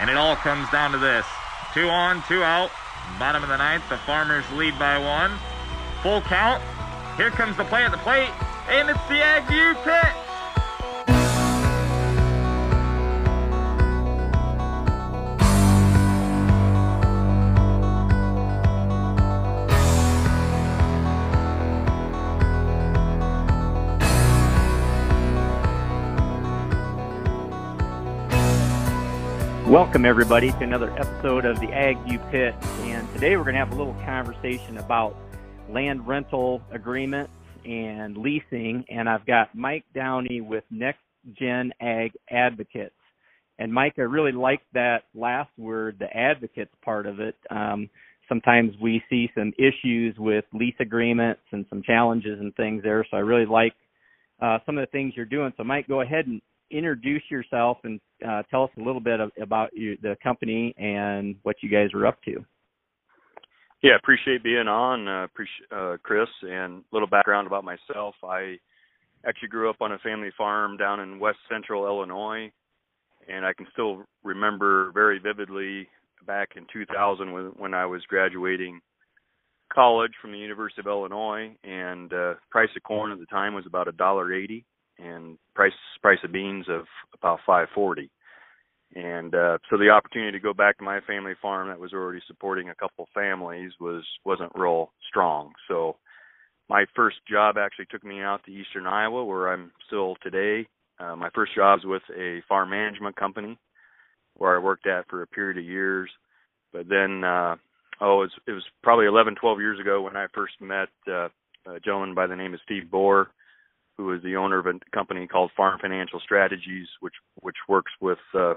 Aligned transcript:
And 0.00 0.10
it 0.10 0.16
all 0.16 0.36
comes 0.36 0.68
down 0.70 0.92
to 0.92 0.98
this. 0.98 1.26
Two 1.72 1.88
on, 1.88 2.22
two 2.28 2.42
out. 2.42 2.70
Bottom 3.18 3.42
of 3.42 3.48
the 3.48 3.56
ninth, 3.56 3.88
the 3.88 3.98
Farmers 3.98 4.44
lead 4.52 4.78
by 4.78 4.98
one. 4.98 5.32
Full 6.02 6.20
count. 6.22 6.62
Here 7.16 7.30
comes 7.30 7.56
the 7.56 7.64
play 7.64 7.84
at 7.84 7.92
the 7.92 7.98
plate, 7.98 8.30
and 8.68 8.90
it's 8.90 9.02
the 9.06 9.20
Agview 9.20 9.74
pitch. 9.84 10.23
Welcome, 29.74 30.04
everybody, 30.04 30.52
to 30.52 30.60
another 30.60 30.96
episode 30.96 31.44
of 31.44 31.58
the 31.58 31.66
Ag 31.72 31.98
View 32.04 32.20
Pit. 32.30 32.54
And 32.82 33.12
today 33.12 33.36
we're 33.36 33.42
going 33.42 33.54
to 33.54 33.58
have 33.58 33.72
a 33.72 33.74
little 33.74 34.00
conversation 34.04 34.78
about 34.78 35.16
land 35.68 36.06
rental 36.06 36.62
agreements 36.70 37.32
and 37.64 38.16
leasing. 38.16 38.84
And 38.88 39.08
I've 39.08 39.26
got 39.26 39.52
Mike 39.52 39.84
Downey 39.92 40.40
with 40.40 40.62
Next 40.70 41.00
Gen 41.36 41.72
Ag 41.80 42.12
Advocates. 42.30 42.94
And 43.58 43.74
Mike, 43.74 43.94
I 43.98 44.02
really 44.02 44.30
like 44.30 44.60
that 44.74 45.06
last 45.12 45.50
word, 45.58 45.96
the 45.98 46.16
advocates 46.16 46.70
part 46.84 47.06
of 47.06 47.18
it. 47.18 47.34
Um, 47.50 47.90
sometimes 48.28 48.74
we 48.80 49.02
see 49.10 49.28
some 49.36 49.52
issues 49.58 50.14
with 50.18 50.44
lease 50.52 50.76
agreements 50.78 51.42
and 51.50 51.66
some 51.68 51.82
challenges 51.82 52.38
and 52.38 52.54
things 52.54 52.84
there. 52.84 53.04
So 53.10 53.16
I 53.16 53.20
really 53.20 53.46
like 53.46 53.74
uh, 54.40 54.58
some 54.66 54.78
of 54.78 54.86
the 54.86 54.92
things 54.92 55.14
you're 55.16 55.26
doing. 55.26 55.52
So, 55.56 55.64
Mike, 55.64 55.88
go 55.88 56.00
ahead 56.00 56.28
and 56.28 56.40
introduce 56.70 57.22
yourself 57.30 57.78
and 57.84 58.00
uh, 58.26 58.42
tell 58.50 58.64
us 58.64 58.70
a 58.78 58.82
little 58.82 59.00
bit 59.00 59.20
of, 59.20 59.30
about 59.40 59.70
you, 59.74 59.96
the 60.02 60.16
company 60.22 60.74
and 60.78 61.36
what 61.42 61.56
you 61.62 61.68
guys 61.68 61.88
are 61.94 62.06
up 62.06 62.20
to. 62.22 62.44
Yeah, 63.82 63.96
appreciate 63.96 64.42
being 64.42 64.66
on, 64.66 65.06
uh, 65.06 65.24
appreciate, 65.24 65.70
uh, 65.70 65.96
Chris. 66.02 66.28
And 66.42 66.78
a 66.80 66.82
little 66.92 67.08
background 67.08 67.46
about 67.46 67.64
myself. 67.64 68.14
I 68.24 68.56
actually 69.26 69.48
grew 69.48 69.68
up 69.68 69.76
on 69.80 69.92
a 69.92 69.98
family 69.98 70.30
farm 70.36 70.76
down 70.76 71.00
in 71.00 71.18
west 71.18 71.38
central 71.50 71.86
Illinois, 71.86 72.50
and 73.28 73.44
I 73.44 73.52
can 73.52 73.66
still 73.72 74.04
remember 74.22 74.90
very 74.92 75.18
vividly 75.18 75.88
back 76.26 76.50
in 76.56 76.66
2000 76.72 77.32
when, 77.32 77.44
when 77.56 77.74
I 77.74 77.84
was 77.84 78.02
graduating 78.08 78.80
college 79.72 80.12
from 80.20 80.32
the 80.32 80.38
University 80.38 80.80
of 80.80 80.86
Illinois, 80.86 81.54
and 81.64 82.12
uh, 82.12 82.34
price 82.50 82.68
of 82.76 82.82
corn 82.84 83.12
at 83.12 83.18
the 83.18 83.26
time 83.26 83.54
was 83.54 83.66
about 83.66 83.88
a 83.88 83.92
dollar 83.92 84.32
eighty 84.32 84.64
and 84.98 85.38
price 85.54 85.72
price 86.02 86.18
of 86.24 86.32
beans 86.32 86.66
of 86.68 86.84
about 87.14 87.40
540 87.46 88.10
and 88.94 89.34
uh 89.34 89.58
so 89.68 89.76
the 89.76 89.90
opportunity 89.90 90.32
to 90.32 90.42
go 90.42 90.54
back 90.54 90.78
to 90.78 90.84
my 90.84 91.00
family 91.00 91.34
farm 91.40 91.68
that 91.68 91.78
was 91.78 91.92
already 91.92 92.20
supporting 92.26 92.68
a 92.68 92.74
couple 92.74 93.08
families 93.14 93.72
was 93.80 94.04
wasn't 94.24 94.52
real 94.54 94.92
strong. 95.08 95.52
So 95.68 95.96
my 96.68 96.84
first 96.94 97.16
job 97.30 97.56
actually 97.58 97.86
took 97.90 98.04
me 98.04 98.22
out 98.22 98.44
to 98.44 98.52
eastern 98.52 98.86
iowa 98.86 99.24
where 99.24 99.52
i'm 99.52 99.72
still 99.86 100.16
today. 100.22 100.66
Uh, 101.00 101.16
my 101.16 101.28
first 101.34 101.54
job 101.54 101.80
was 101.84 102.02
with 102.08 102.16
a 102.16 102.40
farm 102.48 102.70
management 102.70 103.16
company 103.16 103.58
where 104.36 104.54
i 104.54 104.62
worked 104.62 104.86
at 104.86 105.08
for 105.08 105.22
a 105.22 105.26
period 105.26 105.58
of 105.58 105.64
years. 105.64 106.10
But 106.72 106.88
then 106.88 107.24
uh 107.24 107.56
oh 108.00 108.22
it 108.22 108.26
was, 108.26 108.32
it 108.48 108.52
was 108.52 108.64
probably 108.82 109.06
11 109.06 109.34
12 109.40 109.60
years 109.60 109.80
ago 109.80 110.02
when 110.02 110.16
i 110.16 110.26
first 110.32 110.54
met 110.60 110.88
uh, 111.08 111.28
a 111.66 111.80
gentleman 111.84 112.14
by 112.14 112.26
the 112.26 112.36
name 112.36 112.54
of 112.54 112.60
steve 112.64 112.84
bohr 112.92 113.26
who 113.96 114.12
is 114.12 114.22
the 114.22 114.36
owner 114.36 114.58
of 114.58 114.66
a 114.66 114.78
company 114.94 115.26
called 115.26 115.50
Farm 115.56 115.78
Financial 115.80 116.20
Strategies, 116.20 116.88
which 117.00 117.14
which 117.40 117.56
works 117.68 117.92
with 118.00 118.18
uh, 118.34 118.54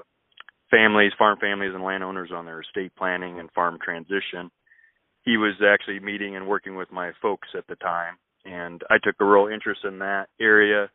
families, 0.71 1.11
farm 1.17 1.37
families, 1.39 1.73
and 1.73 1.83
landowners 1.83 2.31
on 2.33 2.45
their 2.45 2.61
estate 2.61 2.91
planning 2.97 3.39
and 3.39 3.51
farm 3.51 3.77
transition. 3.83 4.49
He 5.23 5.37
was 5.37 5.53
actually 5.61 5.99
meeting 5.99 6.35
and 6.35 6.47
working 6.47 6.75
with 6.75 6.91
my 6.91 7.11
folks 7.21 7.49
at 7.57 7.67
the 7.67 7.75
time, 7.75 8.15
and 8.45 8.81
I 8.89 8.95
took 9.03 9.15
a 9.19 9.25
real 9.25 9.47
interest 9.53 9.81
in 9.83 9.99
that 9.99 10.27
area. 10.39 10.89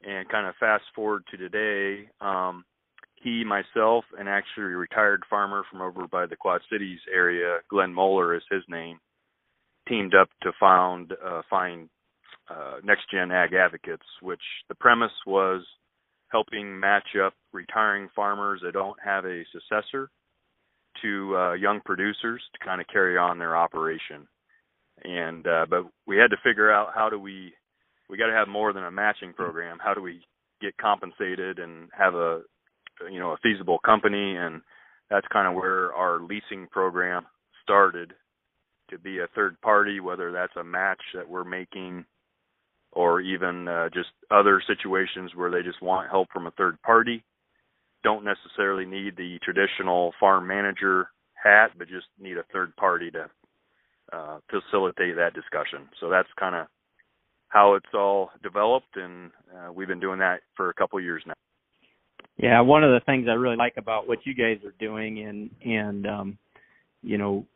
And 0.00 0.28
kind 0.28 0.46
of 0.46 0.54
fast 0.60 0.84
forward 0.94 1.24
to 1.32 1.36
today, 1.36 2.08
um, 2.20 2.64
he, 3.22 3.42
myself, 3.44 4.04
and 4.16 4.28
actually 4.28 4.66
a 4.72 4.76
retired 4.76 5.24
farmer 5.28 5.64
from 5.68 5.82
over 5.82 6.06
by 6.06 6.26
the 6.26 6.36
Quad 6.36 6.60
Cities 6.70 7.00
area, 7.12 7.58
Glenn 7.68 7.92
Moeller 7.92 8.36
is 8.36 8.42
his 8.48 8.62
name, 8.68 8.98
teamed 9.88 10.14
up 10.14 10.28
to 10.42 10.52
found 10.60 11.14
uh, 11.24 11.42
find 11.50 11.88
uh, 12.50 12.76
Next 12.84 13.10
Gen 13.10 13.30
Ag 13.30 13.52
Advocates, 13.54 14.06
which 14.22 14.40
the 14.68 14.74
premise 14.74 15.12
was 15.26 15.62
helping 16.30 16.78
match 16.78 17.08
up 17.24 17.34
retiring 17.52 18.08
farmers 18.14 18.60
that 18.62 18.72
don't 18.72 18.98
have 19.04 19.24
a 19.24 19.44
successor 19.52 20.10
to 21.02 21.36
uh, 21.36 21.52
young 21.54 21.80
producers 21.84 22.42
to 22.52 22.64
kind 22.64 22.80
of 22.80 22.86
carry 22.88 23.16
on 23.16 23.38
their 23.38 23.56
operation. 23.56 24.26
And 25.04 25.46
uh, 25.46 25.66
but 25.68 25.84
we 26.06 26.16
had 26.16 26.30
to 26.30 26.36
figure 26.42 26.72
out 26.72 26.88
how 26.94 27.08
do 27.08 27.18
we 27.18 27.52
we 28.10 28.18
got 28.18 28.26
to 28.26 28.32
have 28.32 28.48
more 28.48 28.72
than 28.72 28.84
a 28.84 28.90
matching 28.90 29.32
program. 29.32 29.78
How 29.80 29.94
do 29.94 30.02
we 30.02 30.20
get 30.60 30.76
compensated 30.76 31.58
and 31.58 31.88
have 31.96 32.14
a 32.14 32.40
you 33.10 33.20
know 33.20 33.30
a 33.30 33.38
feasible 33.42 33.78
company? 33.84 34.36
And 34.36 34.60
that's 35.08 35.26
kind 35.32 35.46
of 35.46 35.54
where 35.54 35.92
our 35.94 36.20
leasing 36.20 36.66
program 36.70 37.26
started 37.62 38.12
to 38.90 38.98
be 38.98 39.18
a 39.18 39.28
third 39.34 39.60
party, 39.60 40.00
whether 40.00 40.32
that's 40.32 40.56
a 40.56 40.64
match 40.64 41.00
that 41.14 41.28
we're 41.28 41.44
making 41.44 42.04
or 42.92 43.20
even 43.20 43.68
uh, 43.68 43.88
just 43.92 44.08
other 44.30 44.62
situations 44.66 45.32
where 45.34 45.50
they 45.50 45.62
just 45.62 45.82
want 45.82 46.10
help 46.10 46.28
from 46.32 46.46
a 46.46 46.50
third 46.52 46.80
party. 46.82 47.22
Don't 48.04 48.24
necessarily 48.24 48.84
need 48.84 49.16
the 49.16 49.38
traditional 49.42 50.12
farm 50.20 50.46
manager 50.46 51.08
hat, 51.34 51.70
but 51.76 51.88
just 51.88 52.06
need 52.18 52.38
a 52.38 52.44
third 52.52 52.74
party 52.76 53.10
to 53.10 53.28
uh, 54.12 54.38
facilitate 54.50 55.16
that 55.16 55.34
discussion. 55.34 55.88
So 56.00 56.08
that's 56.08 56.28
kind 56.38 56.54
of 56.54 56.66
how 57.48 57.74
it's 57.74 57.86
all 57.94 58.30
developed, 58.42 58.96
and 58.96 59.30
uh, 59.54 59.72
we've 59.72 59.88
been 59.88 60.00
doing 60.00 60.18
that 60.20 60.40
for 60.56 60.70
a 60.70 60.74
couple 60.74 61.00
years 61.00 61.22
now. 61.26 61.34
Yeah, 62.36 62.60
one 62.60 62.84
of 62.84 62.90
the 62.90 63.04
things 63.04 63.26
I 63.28 63.32
really 63.32 63.56
like 63.56 63.74
about 63.76 64.06
what 64.06 64.24
you 64.24 64.34
guys 64.34 64.58
are 64.64 64.74
doing, 64.78 65.24
and 65.26 65.50
and 65.64 66.06
um, 66.06 66.38
you 67.02 67.18
know, 67.18 67.46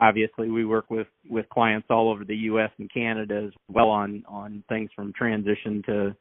obviously 0.00 0.50
we 0.50 0.64
work 0.64 0.90
with 0.90 1.06
with 1.28 1.48
clients 1.48 1.88
all 1.90 2.10
over 2.10 2.24
the 2.24 2.36
US 2.36 2.70
and 2.78 2.92
Canada 2.92 3.44
as 3.46 3.52
well 3.68 3.88
on 3.88 4.24
on 4.28 4.64
things 4.68 4.90
from 4.94 5.12
transition 5.12 5.82
to 5.86 6.16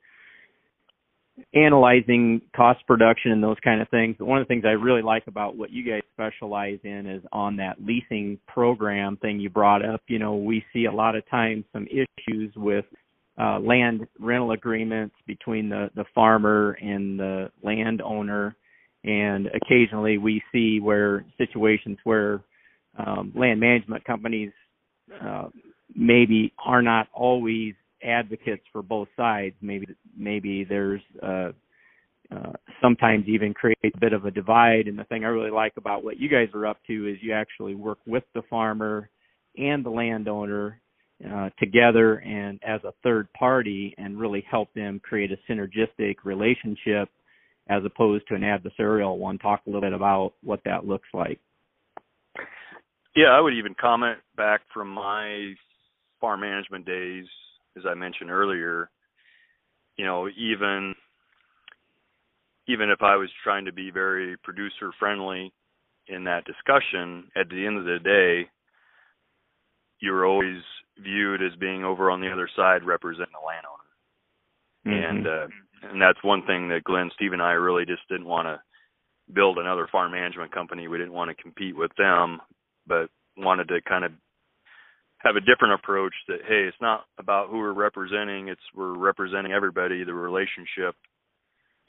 analyzing 1.53 2.41
cost 2.55 2.85
production 2.87 3.31
and 3.31 3.43
those 3.43 3.57
kind 3.63 3.81
of 3.81 3.89
things. 3.89 4.15
But 4.17 4.25
one 4.25 4.39
of 4.39 4.47
the 4.47 4.53
things 4.53 4.63
I 4.65 4.71
really 4.71 5.01
like 5.01 5.23
about 5.27 5.55
what 5.55 5.71
you 5.71 5.83
guys 5.83 6.01
specialize 6.13 6.79
in 6.83 7.05
is 7.05 7.23
on 7.31 7.57
that 7.57 7.77
leasing 7.79 8.39
program 8.47 9.17
thing 9.17 9.39
you 9.39 9.49
brought 9.49 9.85
up. 9.85 10.01
You 10.07 10.19
know, 10.19 10.35
we 10.35 10.63
see 10.73 10.85
a 10.85 10.91
lot 10.91 11.15
of 11.15 11.27
times 11.29 11.65
some 11.73 11.87
issues 11.87 12.53
with 12.55 12.85
uh, 13.39 13.59
land 13.59 14.07
rental 14.19 14.51
agreements 14.51 15.15
between 15.27 15.69
the 15.69 15.89
the 15.95 16.05
farmer 16.15 16.71
and 16.81 17.19
the 17.19 17.51
landowner, 17.63 18.55
and 19.03 19.47
occasionally 19.47 20.17
we 20.17 20.41
see 20.51 20.79
where 20.79 21.23
situations 21.37 21.97
where 22.03 22.41
um, 22.97 23.31
land 23.35 23.59
management 23.59 24.03
companies 24.05 24.51
uh, 25.21 25.47
maybe 25.95 26.53
are 26.63 26.81
not 26.81 27.07
always 27.13 27.73
advocates 28.03 28.63
for 28.71 28.81
both 28.81 29.07
sides. 29.15 29.55
Maybe 29.61 29.87
maybe 30.17 30.63
there's 30.63 31.01
uh, 31.21 31.51
uh, 32.29 32.53
sometimes 32.81 33.25
even 33.27 33.53
create 33.53 33.77
a 33.83 33.99
bit 33.99 34.13
of 34.13 34.25
a 34.25 34.31
divide. 34.31 34.87
And 34.87 34.97
the 34.97 35.05
thing 35.05 35.23
I 35.23 35.29
really 35.29 35.51
like 35.51 35.73
about 35.77 36.03
what 36.03 36.19
you 36.19 36.29
guys 36.29 36.49
are 36.53 36.65
up 36.65 36.77
to 36.87 37.07
is 37.07 37.17
you 37.21 37.33
actually 37.33 37.75
work 37.75 37.99
with 38.05 38.23
the 38.33 38.41
farmer 38.49 39.09
and 39.57 39.83
the 39.83 39.89
landowner 39.89 40.81
uh, 41.27 41.49
together 41.57 42.17
and 42.17 42.59
as 42.67 42.81
a 42.83 42.93
third 43.01 43.31
party 43.33 43.95
and 43.97 44.19
really 44.19 44.45
help 44.49 44.71
them 44.73 44.99
create 45.03 45.31
a 45.31 45.51
synergistic 45.51 46.17
relationship 46.23 47.09
as 47.69 47.81
opposed 47.85 48.27
to 48.27 48.35
an 48.35 48.41
adversarial 48.41 49.17
one. 49.17 49.37
Talk 49.37 49.61
a 49.65 49.69
little 49.69 49.81
bit 49.81 49.93
about 49.93 50.33
what 50.43 50.59
that 50.65 50.85
looks 50.85 51.07
like. 51.13 51.39
Yeah, 53.17 53.29
I 53.29 53.41
would 53.41 53.55
even 53.55 53.73
comment 53.73 54.19
back 54.35 54.61
from 54.71 54.89
my 54.89 55.55
farm 56.21 56.41
management 56.41 56.85
days, 56.85 57.25
as 57.75 57.83
I 57.89 57.95
mentioned 57.95 58.29
earlier. 58.29 58.91
You 59.97 60.05
know, 60.05 60.29
even 60.37 60.93
even 62.67 62.91
if 62.91 63.01
I 63.01 63.15
was 63.15 63.29
trying 63.43 63.65
to 63.65 63.73
be 63.73 63.89
very 63.89 64.37
producer 64.43 64.91
friendly 64.99 65.51
in 66.07 66.25
that 66.25 66.45
discussion, 66.45 67.23
at 67.35 67.49
the 67.49 67.65
end 67.65 67.79
of 67.79 67.85
the 67.85 67.97
day, 68.03 68.49
you're 69.99 70.27
always 70.27 70.61
viewed 70.99 71.41
as 71.41 71.57
being 71.59 71.83
over 71.83 72.11
on 72.11 72.21
the 72.21 72.31
other 72.31 72.47
side 72.55 72.83
representing 72.85 73.33
the 73.33 73.47
landowner. 73.47 73.87
Mm-hmm. 74.85 75.17
And 75.17 75.27
uh, 75.27 75.89
and 75.89 75.99
that's 75.99 76.23
one 76.23 76.45
thing 76.45 76.69
that 76.69 76.83
Glenn, 76.83 77.09
Steve, 77.15 77.33
and 77.33 77.41
I 77.41 77.53
really 77.53 77.85
just 77.87 78.07
didn't 78.09 78.27
want 78.27 78.45
to 78.45 78.61
build 79.33 79.57
another 79.57 79.87
farm 79.91 80.11
management 80.11 80.51
company. 80.51 80.87
We 80.87 80.99
didn't 80.99 81.13
want 81.13 81.35
to 81.35 81.41
compete 81.41 81.75
with 81.75 81.91
them 81.97 82.41
but 82.87 83.09
wanted 83.37 83.67
to 83.67 83.81
kind 83.87 84.05
of 84.05 84.11
have 85.19 85.35
a 85.35 85.41
different 85.41 85.73
approach 85.73 86.13
that 86.27 86.39
hey 86.47 86.63
it's 86.67 86.77
not 86.81 87.05
about 87.19 87.49
who 87.49 87.57
we're 87.57 87.73
representing 87.73 88.49
it's 88.49 88.61
we're 88.75 88.97
representing 88.97 89.51
everybody 89.51 90.03
the 90.03 90.13
relationship 90.13 90.95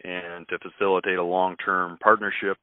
and 0.04 0.48
to 0.48 0.58
facilitate 0.58 1.18
a 1.18 1.22
long 1.22 1.56
term 1.64 1.98
partnership 2.02 2.58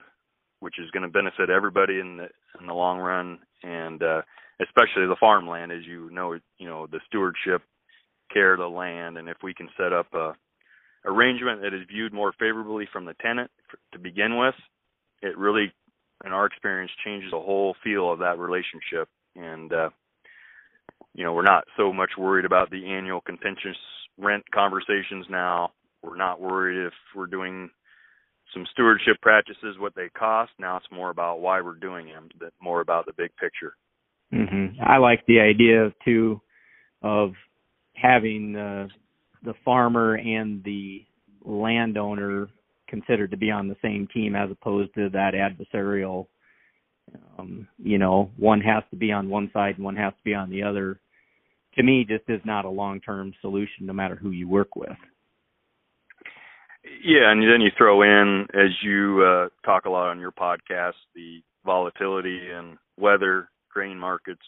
which 0.59 0.79
is 0.79 0.89
going 0.91 1.03
to 1.03 1.09
benefit 1.09 1.49
everybody 1.49 1.99
in 1.99 2.17
the 2.17 2.27
in 2.59 2.67
the 2.67 2.73
long 2.73 2.97
run, 2.99 3.39
and 3.63 4.01
uh, 4.01 4.21
especially 4.61 5.05
the 5.05 5.15
farmland, 5.19 5.71
as 5.71 5.85
you 5.85 6.09
know, 6.11 6.33
you 6.57 6.67
know 6.67 6.87
the 6.87 6.99
stewardship, 7.07 7.61
care 8.33 8.53
of 8.53 8.59
the 8.59 8.67
land, 8.67 9.17
and 9.17 9.29
if 9.29 9.37
we 9.43 9.53
can 9.53 9.69
set 9.77 9.93
up 9.93 10.07
a 10.13 10.33
arrangement 11.05 11.61
that 11.61 11.73
is 11.73 11.87
viewed 11.87 12.13
more 12.13 12.33
favorably 12.39 12.87
from 12.91 13.05
the 13.05 13.13
tenant 13.21 13.51
to 13.93 13.99
begin 13.99 14.39
with, 14.39 14.55
it 15.21 15.37
really, 15.37 15.71
in 16.25 16.31
our 16.31 16.45
experience, 16.45 16.91
changes 17.03 17.31
the 17.31 17.39
whole 17.39 17.75
feel 17.83 18.11
of 18.11 18.19
that 18.19 18.39
relationship. 18.39 19.07
And 19.35 19.71
uh, 19.71 19.89
you 21.13 21.23
know, 21.23 21.33
we're 21.33 21.43
not 21.43 21.65
so 21.77 21.93
much 21.93 22.11
worried 22.17 22.45
about 22.45 22.69
the 22.69 22.85
annual 22.85 23.21
contentious 23.21 23.77
rent 24.17 24.43
conversations 24.51 25.25
now. 25.29 25.71
We're 26.01 26.17
not 26.17 26.41
worried 26.41 26.87
if 26.87 26.93
we're 27.15 27.27
doing 27.27 27.69
some 28.53 28.65
stewardship 28.71 29.21
practices, 29.21 29.75
what 29.79 29.95
they 29.95 30.09
cost. 30.09 30.51
Now 30.59 30.77
it's 30.77 30.85
more 30.91 31.09
about 31.09 31.41
why 31.41 31.61
we're 31.61 31.75
doing 31.75 32.07
them, 32.07 32.29
but 32.39 32.53
more 32.61 32.81
about 32.81 33.05
the 33.05 33.13
big 33.13 33.31
picture. 33.37 33.75
Mm-hmm. 34.33 34.81
I 34.81 34.97
like 34.97 35.25
the 35.25 35.39
idea 35.39 35.93
too 36.03 36.41
of 37.01 37.33
having 37.93 38.53
the 38.53 38.89
the 39.43 39.53
farmer 39.63 40.15
and 40.15 40.63
the 40.63 41.05
landowner 41.43 42.47
considered 42.87 43.31
to 43.31 43.37
be 43.37 43.51
on 43.51 43.67
the 43.67 43.75
same 43.81 44.07
team 44.13 44.35
as 44.35 44.49
opposed 44.51 44.93
to 44.95 45.09
that 45.09 45.33
adversarial 45.33 46.27
um 47.37 47.67
you 47.77 47.97
know 47.97 48.31
one 48.37 48.61
has 48.61 48.83
to 48.89 48.95
be 48.95 49.11
on 49.11 49.29
one 49.29 49.49
side 49.53 49.75
and 49.75 49.85
one 49.85 49.95
has 49.95 50.13
to 50.13 50.23
be 50.23 50.33
on 50.33 50.49
the 50.49 50.63
other. 50.63 50.99
To 51.75 51.83
me 51.83 52.05
just 52.07 52.23
is 52.29 52.41
not 52.45 52.65
a 52.65 52.69
long 52.69 53.01
term 53.01 53.33
solution 53.41 53.85
no 53.85 53.93
matter 53.93 54.15
who 54.15 54.31
you 54.31 54.47
work 54.47 54.75
with. 54.75 54.97
Yeah 57.03 57.31
and 57.31 57.41
then 57.41 57.61
you 57.61 57.71
throw 57.77 58.01
in 58.01 58.47
as 58.53 58.69
you 58.83 59.23
uh 59.23 59.49
talk 59.65 59.85
a 59.85 59.89
lot 59.89 60.09
on 60.09 60.19
your 60.19 60.31
podcast 60.31 60.93
the 61.15 61.41
volatility 61.65 62.49
and 62.51 62.77
weather 62.97 63.49
grain 63.71 63.97
markets 63.97 64.45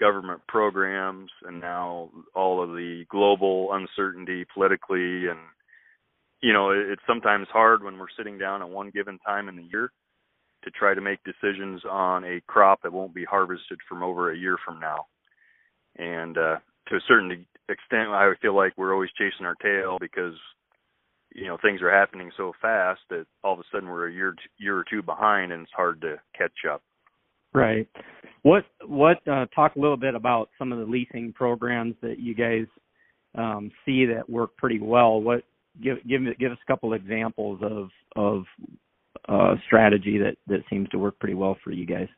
government 0.00 0.40
programs 0.48 1.30
and 1.44 1.60
now 1.60 2.10
all 2.34 2.62
of 2.62 2.70
the 2.70 3.04
global 3.08 3.68
uncertainty 3.72 4.44
politically 4.52 5.28
and 5.28 5.38
you 6.42 6.52
know 6.52 6.70
it's 6.70 7.02
sometimes 7.06 7.46
hard 7.52 7.82
when 7.82 7.98
we're 7.98 8.06
sitting 8.16 8.38
down 8.38 8.62
at 8.62 8.68
one 8.68 8.90
given 8.90 9.18
time 9.20 9.48
in 9.48 9.56
the 9.56 9.68
year 9.72 9.92
to 10.64 10.70
try 10.70 10.94
to 10.94 11.00
make 11.00 11.18
decisions 11.24 11.82
on 11.90 12.24
a 12.24 12.40
crop 12.46 12.80
that 12.82 12.92
won't 12.92 13.14
be 13.14 13.24
harvested 13.24 13.78
from 13.88 14.02
over 14.02 14.32
a 14.32 14.38
year 14.38 14.56
from 14.64 14.80
now 14.80 15.06
and 15.96 16.38
uh 16.38 16.56
to 16.88 16.96
a 16.96 17.06
certain 17.08 17.30
extent 17.68 18.08
I 18.08 18.32
feel 18.40 18.56
like 18.56 18.72
we're 18.76 18.94
always 18.94 19.10
chasing 19.16 19.46
our 19.46 19.56
tail 19.56 19.98
because 20.00 20.34
you 21.34 21.46
know 21.46 21.58
things 21.62 21.80
are 21.82 21.90
happening 21.90 22.30
so 22.36 22.52
fast 22.60 23.00
that 23.10 23.26
all 23.42 23.54
of 23.54 23.60
a 23.60 23.64
sudden 23.72 23.88
we're 23.88 24.08
a 24.08 24.12
year 24.12 24.34
year 24.58 24.76
or 24.76 24.84
two 24.88 25.02
behind 25.02 25.52
and 25.52 25.62
it's 25.62 25.72
hard 25.72 26.00
to 26.02 26.20
catch 26.36 26.70
up 26.70 26.82
Right. 27.54 27.86
What 28.42 28.64
what 28.86 29.26
uh, 29.28 29.46
talk 29.54 29.76
a 29.76 29.80
little 29.80 29.96
bit 29.96 30.14
about 30.14 30.48
some 30.58 30.72
of 30.72 30.78
the 30.78 30.84
leasing 30.84 31.32
programs 31.32 31.94
that 32.00 32.18
you 32.18 32.34
guys 32.34 32.66
um, 33.36 33.70
see 33.84 34.06
that 34.06 34.28
work 34.28 34.56
pretty 34.56 34.80
well. 34.80 35.20
What 35.20 35.44
give 35.82 35.98
give 36.08 36.22
give 36.38 36.52
us 36.52 36.58
a 36.62 36.70
couple 36.70 36.92
examples 36.92 37.60
of 37.62 37.88
of 38.16 38.44
uh, 39.28 39.54
strategy 39.66 40.18
that 40.18 40.36
that 40.46 40.62
seems 40.68 40.88
to 40.90 40.98
work 40.98 41.18
pretty 41.18 41.34
well 41.34 41.56
for 41.62 41.70
you 41.70 41.86
guys. 41.86 42.08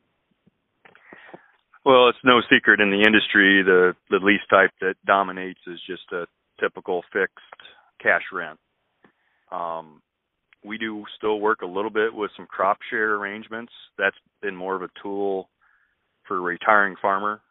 Well, 1.85 2.09
it's 2.09 2.19
no 2.25 2.41
secret 2.51 2.81
in 2.81 2.91
the 2.91 3.05
industry 3.07 3.63
the 3.63 3.95
the 4.11 4.19
lease 4.23 4.41
type 4.51 4.71
that 4.81 4.95
dominates 5.07 5.61
is 5.67 5.79
just 5.87 6.11
a 6.13 6.27
typical 6.61 7.03
fixed 7.13 7.39
cash 8.03 8.23
rent. 8.33 8.59
Um, 9.53 10.01
we 10.65 10.79
do 10.79 11.05
still 11.19 11.41
work 11.41 11.61
a 11.63 11.67
little 11.67 11.91
bit 11.91 12.15
with 12.15 12.31
some 12.37 12.47
crop 12.47 12.79
share 12.91 13.15
arrangements. 13.17 13.73
That's 13.99 14.17
been 14.41 14.57
more 14.57 14.75
of 14.75 14.83
a 14.83 14.89
tool 15.03 15.51
for 16.27 16.39
a 16.39 16.41
retiring 16.41 16.97
farmer 17.03 17.43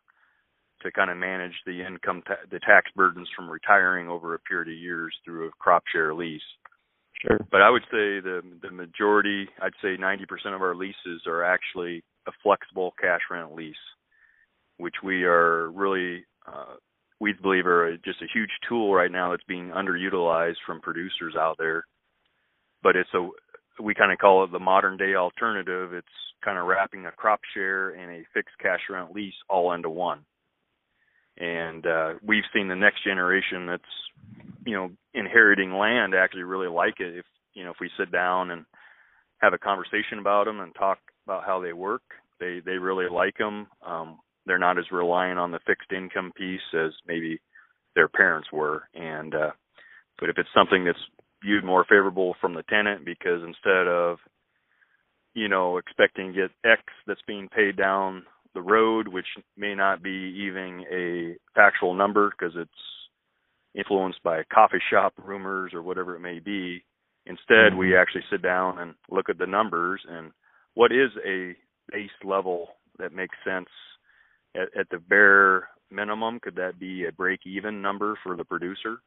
to 0.84 0.92
kind 0.92 1.10
of 1.10 1.18
manage 1.18 1.54
the 1.66 1.86
income 1.86 2.22
ta- 2.28 2.46
the 2.52 2.60
tax 2.60 2.92
burdens 2.96 3.30
from 3.36 3.50
retiring 3.50 4.10
over 4.10 4.34
a 4.34 4.40
period 4.40 4.70
of 4.70 4.80
years 4.80 5.14
through 5.24 5.48
a 5.48 5.52
crop 5.60 5.84
share 5.92 6.14
lease. 6.14 6.42
Sure. 7.22 7.40
But 7.52 7.62
I 7.62 7.70
would 7.70 7.84
say 7.84 8.20
the 8.20 8.42
the 8.62 8.72
majority, 8.72 9.48
I'd 9.62 9.74
say 9.82 9.98
90% 9.98 10.56
of 10.56 10.62
our 10.62 10.76
leases 10.76 11.24
are 11.28 11.44
actually 11.44 12.04
a 12.28 12.32
flexible 12.44 12.94
cash 13.00 13.22
rent 13.32 13.56
lease, 13.56 13.76
which 14.78 14.96
we 15.04 15.24
are 15.24 15.72
really 15.72 16.26
uh, 16.48 16.76
we 17.20 17.34
believe 17.34 17.66
are 17.66 17.96
just 18.04 18.22
a 18.22 18.28
huge 18.34 18.52
tool 18.68 18.94
right 18.94 19.12
now 19.12 19.32
that's 19.32 19.44
being 19.48 19.70
underutilized 19.70 20.62
from 20.66 20.82
producers 20.82 21.36
out 21.38 21.56
there 21.58 21.86
but 22.84 22.96
it's 22.98 23.10
a 23.16 23.28
we 23.82 23.96
kind 23.96 24.12
of 24.12 24.20
call 24.20 24.44
it 24.44 24.52
the 24.52 24.60
modern 24.60 24.98
day 24.98 25.16
alternative. 25.16 25.94
It's 25.94 26.08
kind 26.46 26.60
of 26.60 26.68
wrapping 26.68 27.08
a 27.08 27.12
crop 27.12 27.40
share 27.56 27.90
and 27.90 28.12
a 28.12 28.26
fixed 28.34 28.56
cash 28.62 28.82
rent 28.90 29.14
lease 29.14 29.34
all 29.50 29.74
into 29.74 29.90
one. 29.90 30.20
And 31.38 31.86
uh 31.86 32.14
we've 32.26 32.44
seen 32.54 32.68
the 32.68 32.76
next 32.76 33.04
generation 33.04 33.66
that's 33.66 33.84
you 34.66 34.76
know 34.76 34.92
inheriting 35.14 35.74
land 35.74 36.14
actually 36.16 36.44
really 36.44 36.68
like 36.68 37.00
it. 37.00 37.18
If 37.18 37.26
you 37.54 37.64
know 37.64 37.72
if 37.72 37.78
we 37.82 37.90
sit 37.98 38.12
down 38.12 38.52
and 38.52 38.66
have 39.40 39.54
a 39.54 39.58
conversation 39.58 40.20
about 40.20 40.46
them 40.46 40.60
and 40.62 40.74
talk 40.76 41.00
about 41.26 41.46
how 41.46 41.60
they 41.62 41.74
work 41.74 42.02
they 42.40 42.62
they 42.66 42.78
really 42.78 43.10
like 43.10 43.38
them 43.38 43.68
um 43.86 44.20
they're 44.46 44.60
not 44.60 44.78
as 44.78 44.86
reliant 44.92 45.40
on 45.40 45.52
the 45.52 45.60
fixed 45.66 45.92
income 45.92 46.32
piece 46.36 46.60
as 46.74 46.92
maybe 47.08 47.40
their 47.96 48.08
parents 48.10 48.50
were. 48.52 48.84
And 48.94 49.34
uh 49.34 49.52
but 50.20 50.30
if 50.30 50.38
it's 50.38 50.50
something 50.56 50.86
that's 50.86 51.00
viewed 51.44 51.64
more 51.64 51.84
favorable 51.84 52.36
from 52.40 52.54
the 52.54 52.64
tenant 52.64 53.06
because 53.06 53.42
instead 53.46 53.88
of 53.88 54.18
you 55.34 55.48
know 55.48 55.78
expecting 55.78 56.34
to 56.34 56.34
get 56.34 56.52
X 56.70 56.82
that's 57.08 57.22
being 57.28 57.50
paid 57.50 57.78
down 57.78 58.24
the 58.54 58.62
road, 58.62 59.08
which 59.08 59.26
may 59.58 59.76
not 59.76 60.04
be 60.04 60.46
even 60.48 60.86
a 60.92 61.36
factual 61.56 61.94
number 61.94 62.32
because 62.32 62.54
it's 62.56 62.72
influenced 63.76 64.22
by 64.24 64.44
coffee 64.54 64.82
shop 64.92 65.14
rumors 65.18 65.72
or 65.74 65.82
whatever 65.82 66.16
it 66.16 66.20
may 66.20 66.40
be. 66.40 66.84
Instead, 67.26 67.72
mm-hmm. 67.72 67.78
we 67.78 67.98
actually 67.98 68.24
sit 68.30 68.42
down 68.42 68.80
and 68.80 68.94
look 69.10 69.30
at 69.30 69.38
the 69.38 69.48
numbers 69.48 70.02
and 70.10 70.32
what 70.76 70.92
is 70.92 71.10
a 71.26 71.56
base 71.92 72.10
level 72.24 72.68
that 73.00 73.14
makes 73.14 73.36
sense 73.46 73.70
at, 74.56 74.70
at 74.80 74.90
the 74.92 74.98
bare 74.98 75.70
minimum. 75.92 76.40
Could 76.40 76.56
that 76.56 76.80
be 76.80 77.06
a 77.06 77.12
break 77.12 77.42
even 77.46 77.82
number 77.82 78.18
for 78.24 78.36
the 78.36 78.44
producer? 78.44 79.00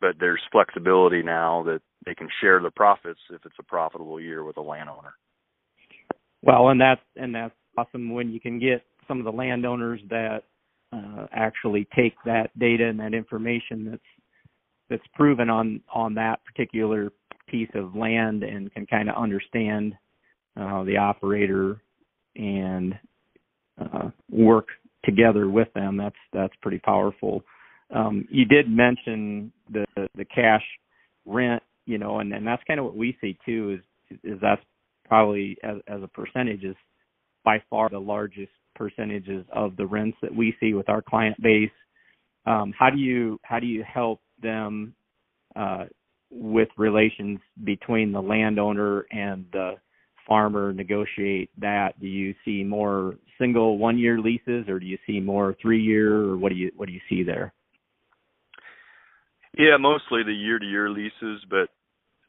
but 0.00 0.16
there's 0.18 0.40
flexibility 0.50 1.22
now 1.22 1.62
that 1.64 1.80
they 2.04 2.14
can 2.14 2.28
share 2.40 2.60
the 2.60 2.70
profits 2.70 3.20
if 3.30 3.44
it's 3.44 3.56
a 3.58 3.64
profitable 3.64 4.20
year 4.20 4.44
with 4.44 4.56
a 4.56 4.62
landowner. 4.62 5.14
Well, 6.42 6.68
and 6.68 6.80
that's 6.80 7.00
and 7.16 7.34
that's 7.34 7.54
awesome 7.76 8.12
when 8.12 8.30
you 8.30 8.40
can 8.40 8.58
get 8.58 8.82
some 9.08 9.18
of 9.18 9.24
the 9.24 9.32
landowners 9.32 10.00
that 10.10 10.44
uh, 10.92 11.26
actually 11.32 11.86
take 11.96 12.14
that 12.24 12.56
data 12.58 12.86
and 12.86 13.00
that 13.00 13.14
information 13.14 13.90
that's 13.90 14.02
that's 14.88 15.06
proven 15.14 15.50
on 15.50 15.80
on 15.92 16.14
that 16.14 16.40
particular 16.44 17.10
piece 17.48 17.70
of 17.74 17.94
land 17.94 18.42
and 18.42 18.72
can 18.72 18.86
kind 18.86 19.08
of 19.08 19.16
understand 19.16 19.94
uh, 20.60 20.84
the 20.84 20.96
operator 20.96 21.80
and 22.36 22.94
uh, 23.80 24.10
work 24.30 24.68
together 25.04 25.48
with 25.48 25.72
them. 25.74 25.96
That's 25.96 26.16
that's 26.32 26.54
pretty 26.62 26.78
powerful. 26.78 27.42
Um, 27.94 28.26
you 28.30 28.44
did 28.44 28.68
mention 28.68 29.52
the 29.70 29.84
the 30.14 30.24
cash 30.24 30.62
rent, 31.24 31.62
you 31.86 31.98
know, 31.98 32.20
and, 32.20 32.32
and 32.32 32.46
that's 32.46 32.62
kind 32.66 32.80
of 32.80 32.86
what 32.86 32.96
we 32.96 33.16
see 33.20 33.38
too. 33.44 33.78
Is 34.10 34.18
is 34.24 34.38
that's 34.40 34.62
probably 35.04 35.56
as 35.62 35.76
as 35.88 36.02
a 36.02 36.08
percentage 36.08 36.64
is 36.64 36.76
by 37.46 37.62
far 37.70 37.88
the 37.88 37.98
largest 37.98 38.50
percentages 38.74 39.46
of 39.52 39.76
the 39.76 39.86
rents 39.86 40.18
that 40.20 40.34
we 40.34 40.54
see 40.60 40.74
with 40.74 40.90
our 40.90 41.00
client 41.00 41.40
base. 41.40 41.70
Um, 42.44 42.74
how 42.78 42.90
do 42.90 42.98
you 42.98 43.40
how 43.42 43.58
do 43.58 43.66
you 43.66 43.82
help 43.82 44.20
them 44.42 44.94
uh, 45.54 45.84
with 46.30 46.68
relations 46.76 47.38
between 47.64 48.12
the 48.12 48.20
landowner 48.20 49.06
and 49.12 49.46
the 49.52 49.76
farmer 50.28 50.72
negotiate 50.72 51.50
that? 51.58 51.98
Do 52.00 52.08
you 52.08 52.34
see 52.44 52.62
more 52.62 53.14
single 53.38 53.78
one 53.78 53.96
year 53.96 54.18
leases 54.18 54.68
or 54.68 54.78
do 54.78 54.86
you 54.86 54.98
see 55.06 55.20
more 55.20 55.56
three 55.62 55.80
year 55.80 56.16
or 56.16 56.36
what 56.36 56.50
do 56.50 56.56
you 56.56 56.72
what 56.76 56.88
do 56.88 56.92
you 56.92 57.00
see 57.08 57.22
there? 57.22 57.54
Yeah, 59.56 59.76
mostly 59.78 60.22
the 60.22 60.34
year 60.34 60.58
to 60.58 60.66
year 60.66 60.90
leases, 60.90 61.42
but 61.48 61.70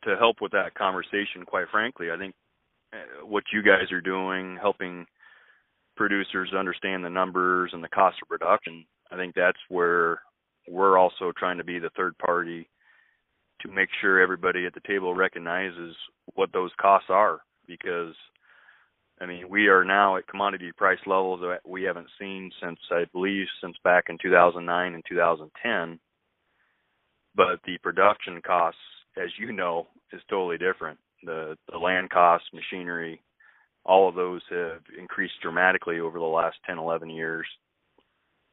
to 0.03 0.15
help 0.17 0.37
with 0.41 0.53
that 0.53 0.75
conversation, 0.75 1.43
quite 1.45 1.65
frankly, 1.69 2.07
I 2.09 2.17
think 2.17 2.35
Uh, 2.97 3.25
what 3.25 3.43
you 3.53 3.61
guys 3.61 3.91
are 3.91 4.01
doing, 4.01 4.57
helping 4.59 5.05
producers 5.95 6.53
understand 6.57 7.03
the 7.03 7.09
numbers 7.09 7.71
and 7.73 7.83
the 7.83 7.89
cost 7.89 8.17
of 8.21 8.27
production, 8.27 8.85
I 9.11 9.15
think 9.15 9.35
that's 9.35 9.59
where 9.69 10.21
we're 10.67 10.97
also 10.97 11.31
trying 11.37 11.57
to 11.57 11.63
be 11.63 11.79
the 11.79 11.89
third 11.95 12.17
party 12.17 12.69
to 13.61 13.67
make 13.69 13.89
sure 14.01 14.21
everybody 14.21 14.65
at 14.65 14.73
the 14.73 14.81
table 14.87 15.15
recognizes 15.15 15.95
what 16.35 16.51
those 16.53 16.71
costs 16.79 17.09
are 17.09 17.39
because 17.67 18.13
I 19.19 19.25
mean, 19.25 19.49
we 19.49 19.67
are 19.67 19.83
now 19.83 20.17
at 20.17 20.27
commodity 20.27 20.71
price 20.77 20.99
levels 21.07 21.39
that 21.41 21.67
we 21.67 21.81
haven't 21.83 22.07
seen 22.19 22.51
since 22.61 22.77
I 22.91 23.05
believe 23.13 23.47
since 23.61 23.75
back 23.83 24.05
in 24.09 24.17
2009 24.21 24.93
and 24.93 25.03
2010 25.09 25.99
but 27.37 27.59
the 27.65 27.77
production 27.83 28.41
costs, 28.41 28.79
as 29.15 29.29
you 29.39 29.53
know, 29.53 29.87
is 30.11 30.21
totally 30.27 30.57
different. 30.57 30.97
The 31.23 31.57
the 31.71 31.77
land 31.77 32.09
costs, 32.09 32.47
machinery, 32.53 33.21
all 33.87 34.09
of 34.09 34.15
those 34.15 34.41
have 34.49 34.81
increased 34.99 35.35
dramatically 35.41 35.99
over 35.99 36.19
the 36.19 36.25
last 36.25 36.57
10, 36.67 36.77
11 36.77 37.09
years. 37.09 37.47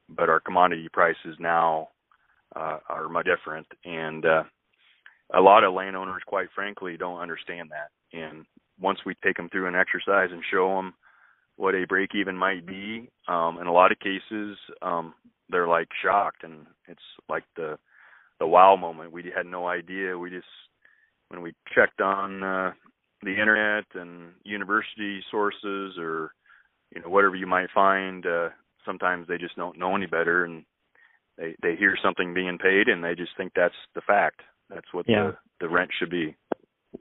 But 0.09 0.28
our 0.28 0.40
commodity 0.40 0.88
prices 0.92 1.37
now 1.40 1.88
uh, 2.54 2.78
are 2.88 3.09
much 3.09 3.26
different, 3.26 3.66
and 3.85 4.25
uh, 4.25 4.44
a 5.35 5.40
lot 5.40 5.64
of 5.64 5.73
landowners, 5.75 6.23
quite 6.26 6.49
frankly, 6.54 6.97
don't 6.97 7.21
understand 7.21 7.71
that. 7.71 7.90
And 8.16 8.44
once 8.80 8.99
we 9.04 9.14
take 9.25 9.37
them 9.37 9.49
through 9.49 9.66
an 9.66 9.75
exercise 9.75 10.28
and 10.30 10.42
show 10.52 10.76
them 10.76 10.94
what 11.56 11.75
a 11.75 11.87
break 11.87 12.11
even 12.14 12.37
might 12.37 12.66
be, 12.66 13.09
um, 13.28 13.59
in 13.61 13.66
a 13.66 13.73
lot 13.73 13.92
of 13.92 13.99
cases, 13.99 14.56
um, 14.83 15.14
they're 15.49 15.68
like 15.68 15.88
shocked, 16.02 16.44
and 16.44 16.66
it's 16.87 17.02
like 17.28 17.44
the 17.56 17.78
the 18.40 18.47
wow 18.47 18.76
moment. 18.76 19.12
We 19.12 19.33
had 19.35 19.47
no 19.47 19.66
idea. 19.68 20.18
We 20.18 20.30
just 20.30 20.47
when 21.34 21.42
we 21.42 21.52
checked 21.74 22.00
on 22.00 22.42
uh, 22.42 22.72
the 23.22 23.30
internet 23.30 23.84
and 23.94 24.32
university 24.44 25.20
sources 25.30 25.94
or 25.98 26.32
you 26.94 27.02
know 27.02 27.08
whatever 27.08 27.34
you 27.34 27.46
might 27.46 27.68
find, 27.74 28.24
uh, 28.26 28.50
sometimes 28.86 29.26
they 29.26 29.38
just 29.38 29.56
don't 29.56 29.78
know 29.78 29.96
any 29.96 30.06
better 30.06 30.44
and 30.44 30.64
they 31.36 31.56
they 31.62 31.74
hear 31.76 31.96
something 32.02 32.34
being 32.34 32.58
paid 32.58 32.88
and 32.88 33.02
they 33.02 33.14
just 33.14 33.32
think 33.36 33.52
that's 33.54 33.74
the 33.94 34.00
fact. 34.06 34.42
That's 34.70 34.86
what 34.92 35.06
yeah. 35.08 35.32
the 35.60 35.66
the 35.66 35.68
rent 35.68 35.90
should 35.98 36.10
be. 36.10 36.36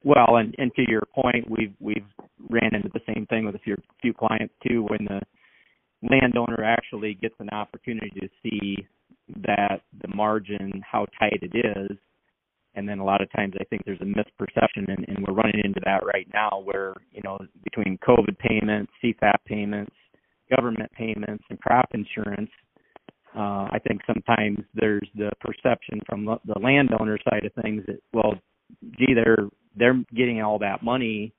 Well, 0.03 0.37
and 0.37 0.55
and 0.57 0.71
to 0.75 0.83
your 0.87 1.03
point, 1.13 1.49
we've 1.49 1.73
we've 1.79 2.07
ran 2.49 2.73
into 2.73 2.89
the 2.93 3.13
same 3.13 3.27
thing 3.27 3.45
with 3.45 3.55
a 3.55 3.59
few 3.59 3.75
few 4.01 4.13
clients 4.13 4.53
too 4.67 4.83
when 4.89 5.05
the 5.05 5.21
landowner 6.09 6.63
actually 6.63 7.13
gets 7.13 7.35
an 7.39 7.49
opportunity 7.49 8.19
to 8.19 8.27
see 8.41 8.75
that 9.45 9.81
the 10.01 10.13
margin 10.13 10.81
how 10.89 11.05
tight 11.17 11.39
it 11.41 11.55
is 11.55 11.97
and 12.75 12.87
then 12.87 12.99
a 12.99 13.05
lot 13.05 13.21
of 13.21 13.31
times 13.31 13.53
I 13.59 13.63
think 13.65 13.83
there's 13.85 14.01
a 14.01 14.05
misperception, 14.05 14.87
and, 14.87 15.05
and 15.07 15.25
we're 15.25 15.33
running 15.33 15.61
into 15.63 15.79
that 15.85 16.05
right 16.05 16.27
now, 16.33 16.61
where 16.63 16.93
you 17.11 17.21
know 17.23 17.37
between 17.63 17.97
COVID 17.99 18.37
payments, 18.39 18.91
CFAP 19.03 19.37
payments, 19.45 19.95
government 20.55 20.91
payments, 20.93 21.43
and 21.49 21.59
crop 21.59 21.89
insurance, 21.93 22.49
uh, 23.35 23.67
I 23.71 23.79
think 23.87 24.01
sometimes 24.05 24.59
there's 24.75 25.07
the 25.15 25.31
perception 25.41 26.01
from 26.07 26.25
the 26.25 26.59
landowner 26.59 27.17
side 27.29 27.45
of 27.45 27.63
things 27.63 27.83
that 27.87 27.99
well, 28.13 28.35
gee, 28.97 29.13
they're 29.13 29.49
they're 29.75 30.03
getting 30.15 30.41
all 30.41 30.59
that 30.59 30.83
money, 30.83 31.33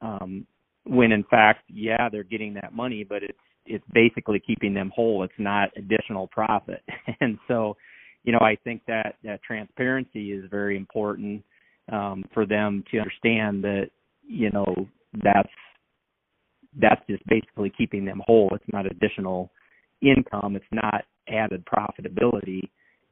um, 0.00 0.46
when 0.84 1.12
in 1.12 1.24
fact, 1.24 1.64
yeah, 1.68 2.08
they're 2.10 2.24
getting 2.24 2.54
that 2.54 2.72
money, 2.72 3.04
but 3.04 3.22
it's 3.22 3.38
it's 3.66 3.84
basically 3.92 4.40
keeping 4.40 4.74
them 4.74 4.90
whole. 4.94 5.22
It's 5.22 5.32
not 5.38 5.70
additional 5.76 6.26
profit, 6.26 6.82
and 7.20 7.38
so 7.46 7.76
you 8.24 8.32
know, 8.32 8.40
I 8.40 8.56
think 8.62 8.82
that 8.86 9.16
that 9.24 9.42
transparency 9.42 10.32
is 10.32 10.44
very 10.50 10.76
important 10.76 11.42
um, 11.92 12.24
for 12.32 12.46
them 12.46 12.84
to 12.90 12.98
understand 12.98 13.64
that 13.64 13.90
you 14.26 14.50
know 14.50 14.88
that's 15.22 15.48
that's 16.80 17.02
just 17.08 17.26
basically 17.26 17.72
keeping 17.76 18.04
them 18.04 18.22
whole. 18.26 18.50
It's 18.54 18.72
not 18.72 18.86
additional 18.86 19.50
income. 20.00 20.56
It's 20.56 20.64
not 20.72 21.04
added 21.28 21.64
profitability. 21.66 22.62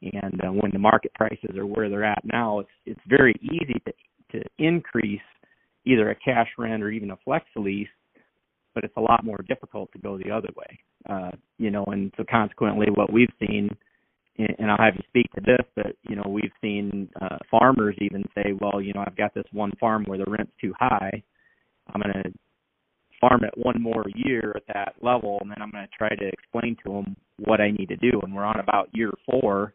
And 0.03 0.41
uh, 0.43 0.53
when 0.53 0.71
the 0.73 0.79
market 0.79 1.13
prices 1.15 1.57
are 1.57 1.67
where 1.67 1.91
they're 1.91 2.05
at 2.05 2.23
now, 2.25 2.61
it's 2.61 2.71
it's 2.87 3.01
very 3.07 3.35
easy 3.43 3.81
to 3.87 3.93
to 4.33 4.45
increase 4.59 5.21
either 5.85 6.11
a 6.11 6.15
cash 6.15 6.49
rent 6.57 6.83
or 6.83 6.91
even 6.91 7.11
a 7.11 7.19
flex 7.25 7.45
lease, 7.57 7.89
but 8.75 8.85
it's 8.85 8.97
a 8.97 9.01
lot 9.01 9.25
more 9.25 9.45
difficult 9.49 9.91
to 9.93 9.99
go 9.99 10.17
the 10.17 10.31
other 10.31 10.49
way. 10.57 10.79
Uh, 11.09 11.31
you 11.59 11.71
know, 11.71 11.85
and 11.87 12.13
so 12.17 12.25
consequently, 12.31 12.87
what 12.95 13.13
we've 13.13 13.33
seen 13.41 13.69
and 14.59 14.71
I'll 14.71 14.79
have 14.79 14.95
you 14.95 15.03
speak 15.09 15.31
to 15.35 15.41
this, 15.41 15.67
but 15.77 15.97
you 16.09 16.17
know 16.17 16.25
we've 16.29 16.53
seen 16.61 17.09
uh, 17.21 17.39
farmers 17.51 17.97
even 18.01 18.25
say, 18.35 18.53
well, 18.61 18.81
you 18.81 18.93
know, 18.93 19.05
I've 19.07 19.17
got 19.17 19.35
this 19.35 19.45
one 19.53 19.73
farm 19.81 20.05
where 20.05 20.19
the 20.19 20.31
rent's 20.31 20.53
too 20.61 20.73
high. 20.79 21.23
I'm 21.93 22.01
going 22.01 22.23
to 22.23 22.33
farm 23.21 23.43
it 23.45 23.53
one 23.57 23.81
more 23.81 24.05
year 24.15 24.53
at 24.57 24.63
that 24.75 24.95
level, 25.03 25.39
and 25.41 25.51
then 25.51 25.61
I'm 25.61 25.71
going 25.71 25.87
to 25.87 25.97
try 25.97 26.09
to 26.09 26.29
explain 26.29 26.77
to 26.85 26.93
them 26.93 27.17
what 27.39 27.61
I 27.61 27.71
need 27.71 27.89
to 27.89 27.97
do. 27.97 28.21
And 28.23 28.35
we're 28.35 28.45
on 28.45 28.61
about 28.61 28.89
year 28.93 29.11
four 29.31 29.75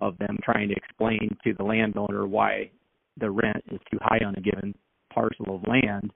of 0.00 0.18
them 0.18 0.38
trying 0.42 0.68
to 0.68 0.74
explain 0.74 1.36
to 1.44 1.54
the 1.54 1.62
landowner 1.62 2.26
why 2.26 2.70
the 3.18 3.30
rent 3.30 3.62
is 3.70 3.80
too 3.90 3.98
high 4.00 4.24
on 4.24 4.34
a 4.36 4.40
given 4.40 4.74
parcel 5.12 5.56
of 5.56 5.68
land. 5.68 6.12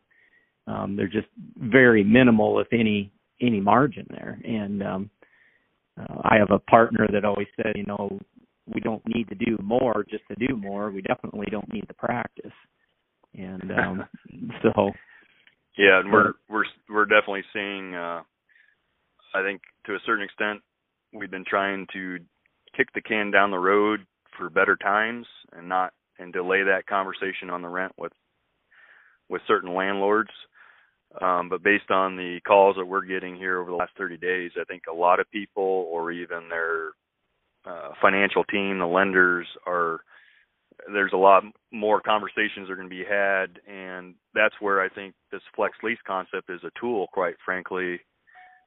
Um, 0.66 0.96
there's 0.96 1.12
just 1.12 1.28
very 1.58 2.02
minimal, 2.02 2.58
if 2.58 2.68
any, 2.72 3.12
any 3.40 3.60
margin 3.60 4.06
there, 4.10 4.40
and 4.44 4.82
um, 4.82 5.10
uh, 6.00 6.20
I 6.24 6.36
have 6.38 6.50
a 6.50 6.58
partner 6.58 7.06
that 7.12 7.24
always 7.24 7.46
said, 7.56 7.72
you 7.76 7.84
know, 7.86 8.18
we 8.72 8.80
don't 8.80 9.02
need 9.06 9.28
to 9.28 9.34
do 9.34 9.56
more 9.62 10.04
just 10.08 10.24
to 10.28 10.46
do 10.46 10.56
more. 10.56 10.90
We 10.90 11.02
definitely 11.02 11.46
don't 11.50 11.72
need 11.72 11.84
the 11.86 11.94
practice. 11.94 12.52
And 13.34 13.70
um 13.72 14.04
so 14.62 14.90
yeah, 15.76 16.00
and 16.00 16.12
we're 16.12 16.32
we're 16.48 16.64
we're 16.88 17.04
definitely 17.04 17.44
seeing 17.52 17.94
uh 17.94 18.22
I 19.34 19.42
think 19.42 19.62
to 19.86 19.94
a 19.94 19.98
certain 20.06 20.24
extent 20.24 20.60
we've 21.12 21.30
been 21.30 21.44
trying 21.44 21.86
to 21.92 22.18
kick 22.76 22.88
the 22.94 23.00
can 23.00 23.30
down 23.30 23.50
the 23.50 23.58
road 23.58 24.00
for 24.38 24.50
better 24.50 24.76
times 24.76 25.26
and 25.52 25.68
not 25.68 25.92
and 26.18 26.32
delay 26.32 26.62
that 26.62 26.86
conversation 26.86 27.50
on 27.50 27.62
the 27.62 27.68
rent 27.68 27.92
with 27.98 28.12
with 29.28 29.42
certain 29.46 29.74
landlords 29.74 30.30
um, 31.20 31.48
but 31.48 31.62
based 31.62 31.90
on 31.90 32.16
the 32.16 32.40
calls 32.46 32.76
that 32.76 32.86
we're 32.86 33.04
getting 33.04 33.36
here 33.36 33.60
over 33.60 33.70
the 33.70 33.76
last 33.76 33.92
30 33.96 34.16
days, 34.16 34.50
I 34.60 34.64
think 34.64 34.82
a 34.90 34.94
lot 34.94 35.20
of 35.20 35.30
people 35.30 35.86
or 35.90 36.10
even 36.10 36.48
their 36.48 36.90
uh, 37.66 37.90
financial 38.00 38.44
team, 38.44 38.78
the 38.78 38.86
lenders 38.86 39.46
are 39.66 40.00
there's 40.92 41.12
a 41.12 41.16
lot 41.16 41.44
more 41.72 42.00
conversations 42.00 42.68
are 42.68 42.76
going 42.76 42.88
to 42.88 42.94
be 42.94 43.04
had 43.08 43.60
and 43.68 44.14
that's 44.34 44.54
where 44.60 44.82
I 44.82 44.88
think 44.88 45.14
this 45.30 45.40
flex 45.54 45.76
lease 45.82 45.98
concept 46.06 46.50
is 46.50 46.60
a 46.64 46.80
tool 46.80 47.06
quite 47.12 47.36
frankly. 47.44 48.00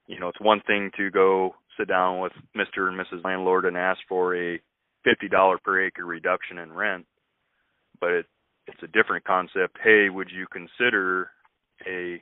You 0.08 0.20
know, 0.20 0.30
it's 0.30 0.40
one 0.40 0.62
thing 0.66 0.90
to 0.98 1.12
go 1.12 1.56
sit 1.78 1.90
down 1.90 2.22
with 2.22 2.32
Mr. 2.56 2.88
and 2.88 2.98
Mrs. 3.00 3.24
landlord 3.24 3.66
and 3.66 3.78
ask 3.78 4.00
for 4.08 4.36
a 4.36 4.60
$50 5.06 5.58
per 5.64 5.86
acre 5.86 6.06
reduction 6.06 6.58
in 6.58 6.72
rent, 6.72 7.06
but 8.00 8.12
it, 8.12 8.26
it's 8.68 8.84
a 8.84 8.88
different 8.88 9.26
concept. 9.26 9.78
Hey, 9.84 10.08
would 10.10 10.30
you 10.32 10.46
consider 10.52 11.30
a 11.86 12.22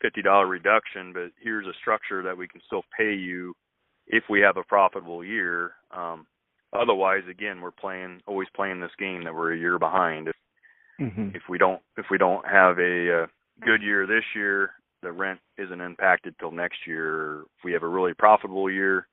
fifty 0.00 0.22
dollar 0.22 0.46
reduction, 0.46 1.12
but 1.12 1.30
here's 1.40 1.66
a 1.66 1.78
structure 1.80 2.22
that 2.22 2.36
we 2.36 2.48
can 2.48 2.60
still 2.66 2.82
pay 2.96 3.14
you 3.14 3.54
if 4.06 4.24
we 4.30 4.40
have 4.40 4.56
a 4.56 4.64
profitable 4.64 5.24
year. 5.24 5.72
Um, 5.94 6.26
otherwise, 6.72 7.22
again, 7.30 7.60
we're 7.60 7.70
playing 7.70 8.20
always 8.26 8.48
playing 8.54 8.80
this 8.80 8.90
game 8.98 9.24
that 9.24 9.34
we're 9.34 9.54
a 9.54 9.58
year 9.58 9.78
behind. 9.78 10.28
If 10.28 10.36
mm-hmm. 11.00 11.28
if 11.34 11.42
we 11.48 11.58
don't 11.58 11.80
if 11.96 12.06
we 12.10 12.18
don't 12.18 12.46
have 12.46 12.78
a, 12.78 13.24
a 13.24 13.26
good 13.64 13.82
year 13.82 14.06
this 14.06 14.24
year, 14.34 14.70
the 15.02 15.12
rent 15.12 15.40
isn't 15.56 15.80
impacted 15.80 16.34
till 16.38 16.52
next 16.52 16.78
year. 16.86 17.42
If 17.42 17.64
we 17.64 17.72
have 17.72 17.82
a 17.82 17.88
really 17.88 18.14
profitable 18.14 18.70
year, 18.70 19.06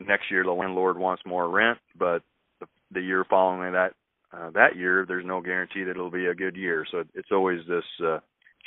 next 0.00 0.30
year 0.30 0.44
the 0.44 0.52
landlord 0.52 0.98
wants 0.98 1.22
more 1.26 1.48
rent, 1.48 1.78
but 1.98 2.22
the, 2.60 2.66
the 2.92 3.00
year 3.00 3.24
following 3.28 3.72
that 3.72 3.92
uh, 4.32 4.50
that 4.50 4.76
year, 4.76 5.04
there's 5.06 5.26
no 5.26 5.40
guarantee 5.40 5.84
that 5.84 5.90
it'll 5.90 6.10
be 6.10 6.26
a 6.26 6.34
good 6.34 6.56
year. 6.56 6.86
So 6.90 7.04
it's 7.14 7.28
always 7.30 7.60
this 7.68 7.84
uh, 8.04 8.18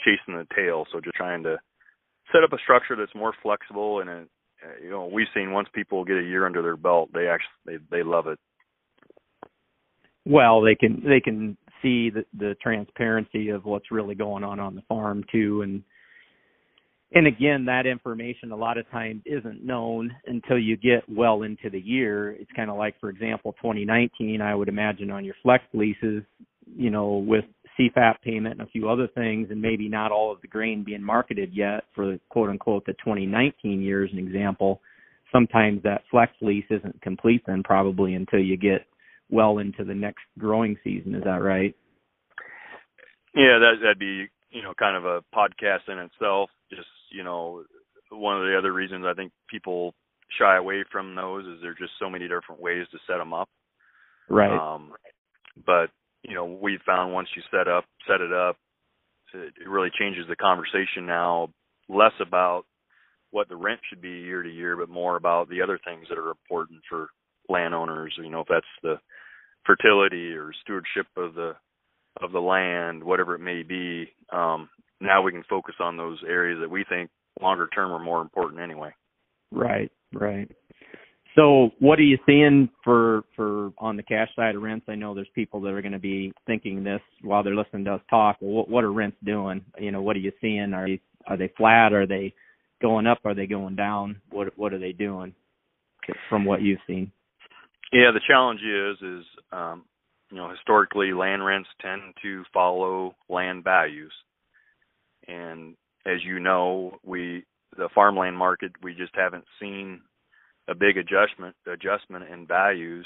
chasing 0.04 0.38
the 0.38 0.48
tail. 0.56 0.86
So 0.92 1.00
just 1.00 1.16
trying 1.16 1.44
to 1.44 1.58
set 2.32 2.44
up 2.44 2.54
a 2.54 2.62
structure 2.64 2.96
that's 2.96 3.16
more 3.16 3.34
flexible 3.42 4.02
and 4.02 4.10
it, 4.10 4.28
uh, 4.64 4.84
you 4.84 4.90
know 4.90 5.06
we've 5.06 5.28
seen 5.34 5.52
once 5.52 5.68
people 5.74 6.06
get 6.06 6.18
a 6.18 6.24
year 6.24 6.46
under 6.46 6.62
their 6.62 6.78
belt, 6.78 7.10
they 7.14 7.28
actually 7.28 7.78
they 7.90 7.98
they 7.98 8.04
love 8.04 8.28
it. 8.28 8.40
Well, 10.26 10.62
they 10.62 10.76
can 10.76 11.04
they 11.06 11.20
can 11.20 11.58
see 11.82 12.10
the 12.10 12.26
the 12.38 12.56
transparency 12.62 13.50
of 13.50 13.66
what's 13.66 13.92
really 13.92 14.16
going 14.16 14.44
on 14.44 14.60
on 14.60 14.76
the 14.76 14.82
farm 14.88 15.24
too, 15.32 15.62
and 15.62 15.84
and 17.16 17.28
again, 17.28 17.66
that 17.66 17.86
information 17.86 18.52
a 18.52 18.56
lot 18.58 18.78
of 18.78 18.90
times 18.92 19.22
isn't 19.26 19.64
known 19.64 20.14
until 20.26 20.58
you 20.58 20.76
get 20.76 21.04
well 21.08 21.44
into 21.44 21.70
the 21.70 21.80
year. 21.80 22.32
It's 22.32 22.52
kind 22.56 22.70
of 22.70 22.78
like, 22.78 23.00
for 23.00 23.10
example, 23.10 23.54
2019. 23.54 24.42
I 24.42 24.54
would 24.54 24.68
imagine 24.68 25.12
on 25.12 25.24
your 25.24 25.36
flex 25.42 25.64
leases, 25.74 26.24
you 26.76 26.90
know, 26.90 27.24
with 27.26 27.46
CFAP 27.80 28.22
payment 28.24 28.60
and 28.60 28.68
a 28.68 28.72
few 28.72 28.90
other 28.90 29.08
things, 29.08 29.48
and 29.52 29.62
maybe 29.62 29.90
not 29.90 30.12
all 30.12 30.32
of 30.32 30.42
the 30.42 30.48
grain 30.48 30.84
being 30.84 31.04
marketed 31.04 31.52
yet 31.54 31.84
for 31.94 32.06
the 32.06 32.20
quote 32.30 32.50
unquote 32.50 32.86
the 32.86 32.94
2019 32.94 33.82
year 33.82 34.06
as 34.06 34.12
an 34.12 34.20
example. 34.20 34.82
Sometimes 35.32 35.84
that 35.84 36.04
flex 36.10 36.32
lease 36.42 36.66
isn't 36.70 37.02
complete 37.02 37.44
then 37.46 37.64
probably 37.64 38.14
until 38.14 38.40
you 38.40 38.58
get 38.58 38.86
well 39.30 39.58
into 39.58 39.84
the 39.84 39.94
next 39.94 40.24
growing 40.38 40.78
season. 40.84 41.16
Is 41.16 41.24
that 41.24 41.42
right? 41.42 41.76
Yeah, 43.34 43.60
that 43.60 43.74
that'd 43.82 44.00
be 44.00 44.28
you 44.52 44.64
know 44.64 44.74
kind 44.78 44.96
of 44.96 45.06
a 45.06 45.24
podcast 45.36 45.90
in 45.90 46.00
itself. 46.00 46.50
Just 46.70 46.88
you 47.12 47.24
know 47.24 47.64
one 48.12 48.38
of 48.38 48.44
the 48.44 48.58
other 48.58 48.72
reasons 48.72 49.06
I 49.06 49.14
think 49.14 49.32
people 49.50 49.94
shy 50.40 50.58
away 50.58 50.84
from 50.92 51.16
those 51.16 51.46
is 51.46 51.60
there's 51.62 51.78
just 51.78 51.94
so 52.00 52.10
many 52.10 52.28
different 52.28 52.62
ways 52.62 52.88
to 52.92 52.98
set 53.08 53.18
them 53.18 53.34
up. 53.34 53.50
Right. 54.30 54.52
Um, 54.52 54.92
but 55.66 55.90
you 56.28 56.36
know 56.36 56.46
we 56.46 56.80
found 56.86 57.14
once 57.14 57.28
you 57.36 57.42
set 57.52 57.68
up 57.68 57.86
set 58.08 58.22
it 58.22 58.34
up 58.34 58.58
it 59.34 59.68
really 59.68 59.90
changes 60.00 60.26
the 60.30 60.36
conversation 60.36 61.06
now 61.06 61.50
less 61.90 62.14
about 62.22 62.64
what 63.32 63.50
the 63.50 63.56
rent 63.56 63.80
should 63.90 64.02
be 64.02 64.10
year 64.10 64.44
to 64.44 64.50
year 64.50 64.78
but 64.78 64.90
more 64.90 65.18
about 65.18 65.50
the 65.50 65.62
other 65.62 65.80
things 65.86 66.06
that 66.10 66.18
are 66.18 66.30
important 66.30 66.80
for 66.90 67.08
landowners 67.50 68.14
you 68.24 68.30
know 68.30 68.42
if 68.42 68.48
that's 68.48 68.66
the 68.84 68.96
fertility 69.66 70.34
or 70.34 70.52
stewardship 70.64 71.08
of 71.18 71.34
the 71.34 71.54
of 72.22 72.32
the 72.32 72.40
land, 72.40 73.04
whatever 73.04 73.36
it 73.36 73.40
may 73.40 73.64
be. 73.64 74.10
Um, 74.32 74.70
now 75.02 75.22
we 75.22 75.32
can 75.32 75.44
focus 75.50 75.76
on 75.80 75.98
those 75.98 76.20
areas 76.28 76.60
that 76.62 76.70
we 76.70 76.86
think 76.88 77.10
longer 77.42 77.68
term 77.68 77.92
are 77.92 78.04
more 78.04 78.22
important 78.22 78.62
anyway. 78.62 78.92
Right, 79.52 79.92
right. 80.14 80.50
So, 81.36 81.72
what 81.80 82.00
are 82.00 82.04
you 82.04 82.18
seeing 82.26 82.70
for 82.84 83.24
for 83.36 83.72
on 83.78 83.98
the 83.98 84.04
cash 84.04 84.30
side 84.36 84.56
of 84.56 84.62
rents? 84.62 84.86
I 84.88 84.96
know 84.96 85.14
there's 85.14 85.28
people 85.36 85.60
that 85.62 85.74
are 85.74 85.82
going 85.82 85.92
to 85.92 86.00
be 86.00 86.32
thinking 86.48 86.84
this 86.84 87.02
while 87.22 87.44
they're 87.44 87.56
listening 87.56 87.84
to 87.86 87.96
us 87.96 88.02
talk. 88.10 88.38
Well, 88.40 88.54
what, 88.54 88.70
what 88.70 88.84
are 88.86 88.92
rents 88.94 89.18
doing? 89.24 89.64
You 89.78 89.92
know, 89.92 90.02
what 90.02 90.16
are 90.16 90.20
you 90.20 90.32
seeing? 90.40 90.74
Are 90.74 90.88
they 90.88 91.02
are 91.28 91.38
they 91.38 91.52
flat? 91.58 91.92
Are 91.92 92.08
they 92.08 92.34
going 92.82 93.06
up? 93.06 93.20
Are 93.26 93.36
they 93.36 93.48
going 93.48 93.76
down? 93.76 94.22
What 94.32 94.58
what 94.58 94.74
are 94.74 94.80
they 94.80 94.94
doing 94.94 95.34
from 96.30 96.46
what 96.46 96.62
you've 96.62 96.80
seen? 96.88 97.12
Yeah, 97.92 98.12
the 98.14 98.22
challenge 98.26 98.62
is 98.62 98.98
is 99.02 99.26
um, 99.52 99.84
you 100.32 100.38
know 100.38 100.50
historically 100.50 101.12
land 101.12 101.46
rents 101.46 101.70
tend 101.82 102.02
to 102.22 102.44
follow 102.54 103.14
land 103.28 103.66
values, 103.66 104.14
and 105.28 105.76
as 106.06 106.24
you 106.24 106.40
know, 106.40 106.98
we 107.04 107.44
the 107.78 107.90
farmland 107.94 108.38
market 108.38 108.72
we 108.82 108.94
just 108.94 109.14
haven't 109.16 109.44
seen 109.60 110.00
a 110.68 110.76
big 110.76 110.98
adjustment 110.98 111.56
adjustment 111.68 112.26
in 112.32 112.48
values 112.48 113.06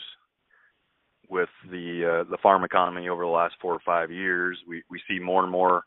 with 1.29 1.49
the 1.69 2.23
uh, 2.25 2.29
the 2.29 2.37
farm 2.41 2.63
economy 2.63 3.07
over 3.07 3.23
the 3.23 3.29
last 3.29 3.55
four 3.61 3.73
or 3.73 3.81
five 3.85 4.11
years. 4.11 4.57
We 4.67 4.83
we 4.89 5.01
see 5.07 5.19
more 5.19 5.43
and 5.43 5.51
more 5.51 5.83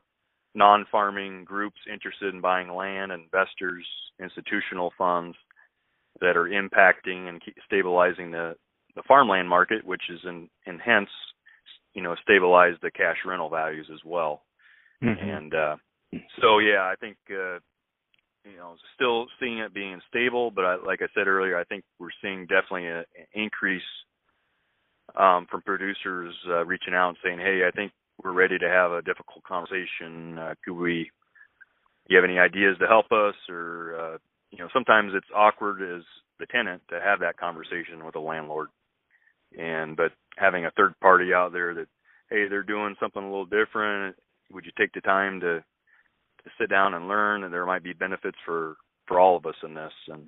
non-farming 0.54 1.44
groups 1.44 1.78
interested 1.90 2.34
in 2.34 2.40
buying 2.40 2.74
land, 2.74 3.10
investors, 3.10 3.86
institutional 4.20 4.92
funds 4.98 5.36
that 6.20 6.36
are 6.36 6.44
impacting 6.44 7.28
and 7.28 7.40
stabilizing 7.66 8.30
the 8.30 8.54
the 8.94 9.02
farmland 9.08 9.48
market, 9.48 9.84
which 9.84 10.02
is 10.10 10.20
in, 10.24 10.48
and 10.66 10.80
hence 10.84 11.08
you 11.94 12.02
know 12.02 12.14
stabilize 12.22 12.74
the 12.82 12.90
cash 12.90 13.18
rental 13.26 13.48
values 13.48 13.88
as 13.92 14.00
well. 14.04 14.42
Mm-hmm. 15.02 15.28
And 15.28 15.54
uh, 15.54 15.76
so 16.40 16.58
yeah, 16.58 16.82
I 16.82 16.94
think 17.00 17.16
uh, 17.30 17.58
you 18.44 18.56
know, 18.56 18.74
still 18.94 19.26
seeing 19.40 19.58
it 19.58 19.74
being 19.74 20.00
stable, 20.08 20.50
but 20.50 20.64
I, 20.64 20.76
like 20.76 21.00
I 21.02 21.06
said 21.14 21.26
earlier, 21.26 21.58
I 21.58 21.64
think 21.64 21.84
we're 21.98 22.08
seeing 22.20 22.46
definitely 22.46 22.86
an 22.86 23.04
increase 23.34 23.82
um, 25.16 25.46
from 25.50 25.62
producers 25.62 26.34
uh, 26.48 26.64
reaching 26.64 26.94
out 26.94 27.10
and 27.10 27.18
saying, 27.24 27.38
"Hey, 27.38 27.62
I 27.66 27.70
think 27.70 27.92
we're 28.22 28.32
ready 28.32 28.58
to 28.58 28.68
have 28.68 28.92
a 28.92 29.02
difficult 29.02 29.44
conversation. 29.44 30.38
Uh, 30.38 30.54
could 30.64 30.74
we? 30.74 31.10
Do 32.06 32.14
you 32.14 32.16
have 32.16 32.28
any 32.28 32.38
ideas 32.38 32.76
to 32.80 32.86
help 32.86 33.12
us?" 33.12 33.34
Or 33.48 33.96
uh, 33.98 34.18
you 34.50 34.58
know, 34.58 34.68
sometimes 34.72 35.12
it's 35.14 35.26
awkward 35.34 35.82
as 35.82 36.02
the 36.38 36.46
tenant 36.46 36.82
to 36.90 37.00
have 37.00 37.20
that 37.20 37.36
conversation 37.36 38.04
with 38.04 38.16
a 38.16 38.20
landlord, 38.20 38.68
and 39.58 39.96
but 39.96 40.12
having 40.36 40.66
a 40.66 40.70
third 40.72 40.98
party 41.00 41.32
out 41.34 41.52
there 41.52 41.74
that, 41.74 41.86
hey, 42.30 42.48
they're 42.48 42.62
doing 42.62 42.96
something 42.98 43.22
a 43.22 43.26
little 43.26 43.46
different. 43.46 44.16
Would 44.52 44.64
you 44.64 44.72
take 44.78 44.92
the 44.92 45.00
time 45.00 45.40
to 45.40 45.64
to 46.44 46.50
sit 46.60 46.70
down 46.70 46.94
and 46.94 47.08
learn, 47.08 47.44
and 47.44 47.52
there 47.52 47.66
might 47.66 47.84
be 47.84 47.92
benefits 47.92 48.38
for 48.44 48.76
for 49.06 49.18
all 49.18 49.36
of 49.36 49.46
us 49.46 49.54
in 49.64 49.74
this. 49.74 49.92
And 50.08 50.26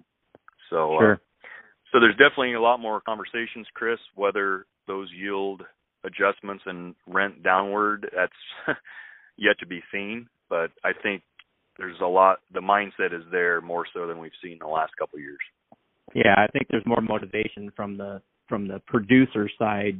so, 0.71 0.97
uh, 0.97 1.01
sure. 1.01 1.13
uh, 1.13 1.17
so 1.93 2.01
there's 2.01 2.17
definitely 2.17 2.55
a 2.55 2.61
lot 2.61 2.81
more 2.81 3.01
conversations, 3.01 3.67
Chris. 3.75 3.99
Whether 4.15 4.67
those 4.87 5.09
yield 5.17 5.63
adjustments 6.05 6.65
and 6.67 6.95
rent 7.07 7.43
downward, 7.43 8.11
that's 8.15 8.79
yet 9.37 9.59
to 9.61 9.67
be 9.67 9.81
seen. 9.93 10.29
But 10.49 10.71
I 10.85 10.93
think 11.03 11.23
there's 11.79 12.01
a 12.03 12.07
lot. 12.07 12.41
The 12.53 12.61
mindset 12.61 13.15
is 13.15 13.25
there 13.31 13.61
more 13.61 13.87
so 13.93 14.07
than 14.07 14.19
we've 14.19 14.33
seen 14.43 14.53
in 14.53 14.59
the 14.59 14.67
last 14.67 14.93
couple 14.99 15.17
of 15.17 15.23
years. 15.23 15.39
Yeah, 16.15 16.35
I 16.37 16.47
think 16.49 16.69
there's 16.71 16.87
more 16.87 17.01
motivation 17.01 17.73
from 17.75 17.97
the 17.97 18.21
from 18.49 18.69
the 18.69 18.81
producer 18.87 19.49
side 19.59 19.99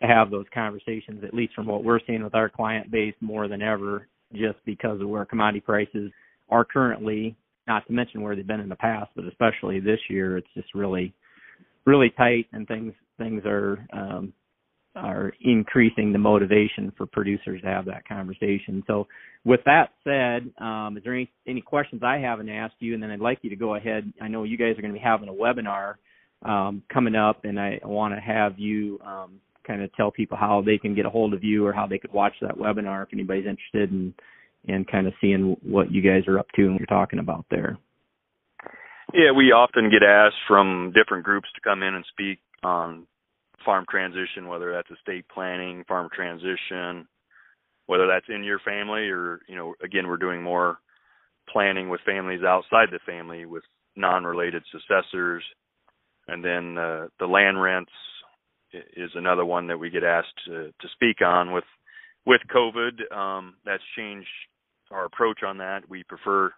to 0.00 0.06
have 0.06 0.30
those 0.30 0.46
conversations, 0.54 1.24
at 1.24 1.34
least 1.34 1.54
from 1.54 1.66
what 1.66 1.84
we're 1.84 2.00
seeing 2.06 2.22
with 2.22 2.34
our 2.34 2.48
client 2.48 2.90
base 2.90 3.14
more 3.20 3.48
than 3.48 3.60
ever 3.60 4.06
just 4.32 4.58
because 4.64 5.00
of 5.00 5.08
where 5.08 5.24
commodity 5.24 5.60
prices 5.60 6.10
are 6.48 6.64
currently, 6.64 7.36
not 7.66 7.86
to 7.86 7.92
mention 7.92 8.22
where 8.22 8.34
they've 8.34 8.46
been 8.46 8.60
in 8.60 8.68
the 8.68 8.76
past, 8.76 9.10
but 9.14 9.24
especially 9.24 9.80
this 9.80 10.00
year, 10.08 10.36
it's 10.36 10.48
just 10.54 10.74
really, 10.74 11.12
really 11.84 12.10
tight 12.10 12.46
and 12.52 12.66
things, 12.66 12.92
things 13.18 13.42
are, 13.44 13.86
um, 13.92 14.32
are 14.96 15.32
increasing 15.42 16.12
the 16.12 16.18
motivation 16.18 16.92
for 16.96 17.06
producers 17.06 17.60
to 17.62 17.68
have 17.68 17.84
that 17.84 18.06
conversation. 18.08 18.82
So 18.86 19.06
with 19.44 19.60
that 19.64 19.90
said, 20.02 20.50
um, 20.62 20.96
is 20.96 21.04
there 21.04 21.14
any, 21.14 21.30
any 21.46 21.60
questions 21.60 22.02
I 22.04 22.18
haven't 22.18 22.48
asked 22.48 22.74
you? 22.80 22.94
And 22.94 23.02
then 23.02 23.10
I'd 23.10 23.20
like 23.20 23.38
you 23.42 23.50
to 23.50 23.56
go 23.56 23.76
ahead. 23.76 24.12
I 24.20 24.28
know 24.28 24.42
you 24.42 24.58
guys 24.58 24.76
are 24.76 24.82
going 24.82 24.92
to 24.92 24.98
be 24.98 25.04
having 25.04 25.28
a 25.28 25.32
webinar 25.32 25.94
um, 26.42 26.82
coming 26.92 27.14
up, 27.14 27.44
and 27.44 27.60
I 27.60 27.78
want 27.84 28.14
to 28.14 28.20
have 28.20 28.58
you 28.58 28.98
um, 29.04 29.40
kind 29.70 29.82
of 29.82 29.92
tell 29.94 30.10
people 30.10 30.36
how 30.36 30.62
they 30.64 30.78
can 30.78 30.94
get 30.94 31.06
a 31.06 31.10
hold 31.10 31.32
of 31.32 31.44
you 31.44 31.64
or 31.64 31.72
how 31.72 31.86
they 31.86 31.98
could 31.98 32.12
watch 32.12 32.34
that 32.42 32.58
webinar 32.58 33.04
if 33.04 33.10
anybody's 33.12 33.46
interested 33.46 33.90
in 33.90 34.12
in 34.64 34.84
kind 34.84 35.06
of 35.06 35.14
seeing 35.20 35.56
what 35.62 35.90
you 35.90 36.02
guys 36.02 36.28
are 36.28 36.38
up 36.38 36.46
to 36.54 36.62
and 36.62 36.72
what 36.72 36.80
you're 36.80 36.98
talking 36.98 37.18
about 37.18 37.46
there. 37.50 37.78
Yeah, 39.14 39.32
we 39.34 39.52
often 39.52 39.90
get 39.90 40.06
asked 40.06 40.42
from 40.46 40.92
different 40.94 41.24
groups 41.24 41.48
to 41.54 41.60
come 41.62 41.82
in 41.82 41.94
and 41.94 42.04
speak 42.10 42.40
on 42.62 43.06
farm 43.64 43.86
transition, 43.90 44.48
whether 44.48 44.70
that's 44.70 44.90
estate 44.90 45.24
planning, 45.32 45.84
farm 45.88 46.10
transition, 46.14 47.08
whether 47.86 48.06
that's 48.06 48.26
in 48.28 48.44
your 48.44 48.58
family 48.58 49.08
or, 49.08 49.40
you 49.48 49.56
know, 49.56 49.74
again, 49.82 50.06
we're 50.06 50.18
doing 50.18 50.42
more 50.42 50.78
planning 51.48 51.88
with 51.88 52.00
families 52.04 52.42
outside 52.46 52.88
the 52.92 53.00
family 53.06 53.46
with 53.46 53.64
non-related 53.96 54.62
successors. 54.70 55.42
And 56.28 56.44
then 56.44 56.76
uh, 56.76 57.06
the 57.18 57.26
land 57.26 57.60
rents, 57.60 57.90
is 58.72 59.10
another 59.14 59.44
one 59.44 59.66
that 59.68 59.78
we 59.78 59.90
get 59.90 60.04
asked 60.04 60.34
to, 60.46 60.72
to 60.80 60.88
speak 60.92 61.22
on 61.24 61.52
with 61.52 61.64
with 62.26 62.40
COVID. 62.54 63.12
Um, 63.16 63.54
that's 63.64 63.82
changed 63.96 64.28
our 64.90 65.04
approach 65.04 65.42
on 65.46 65.58
that. 65.58 65.88
We 65.88 66.02
prefer 66.04 66.52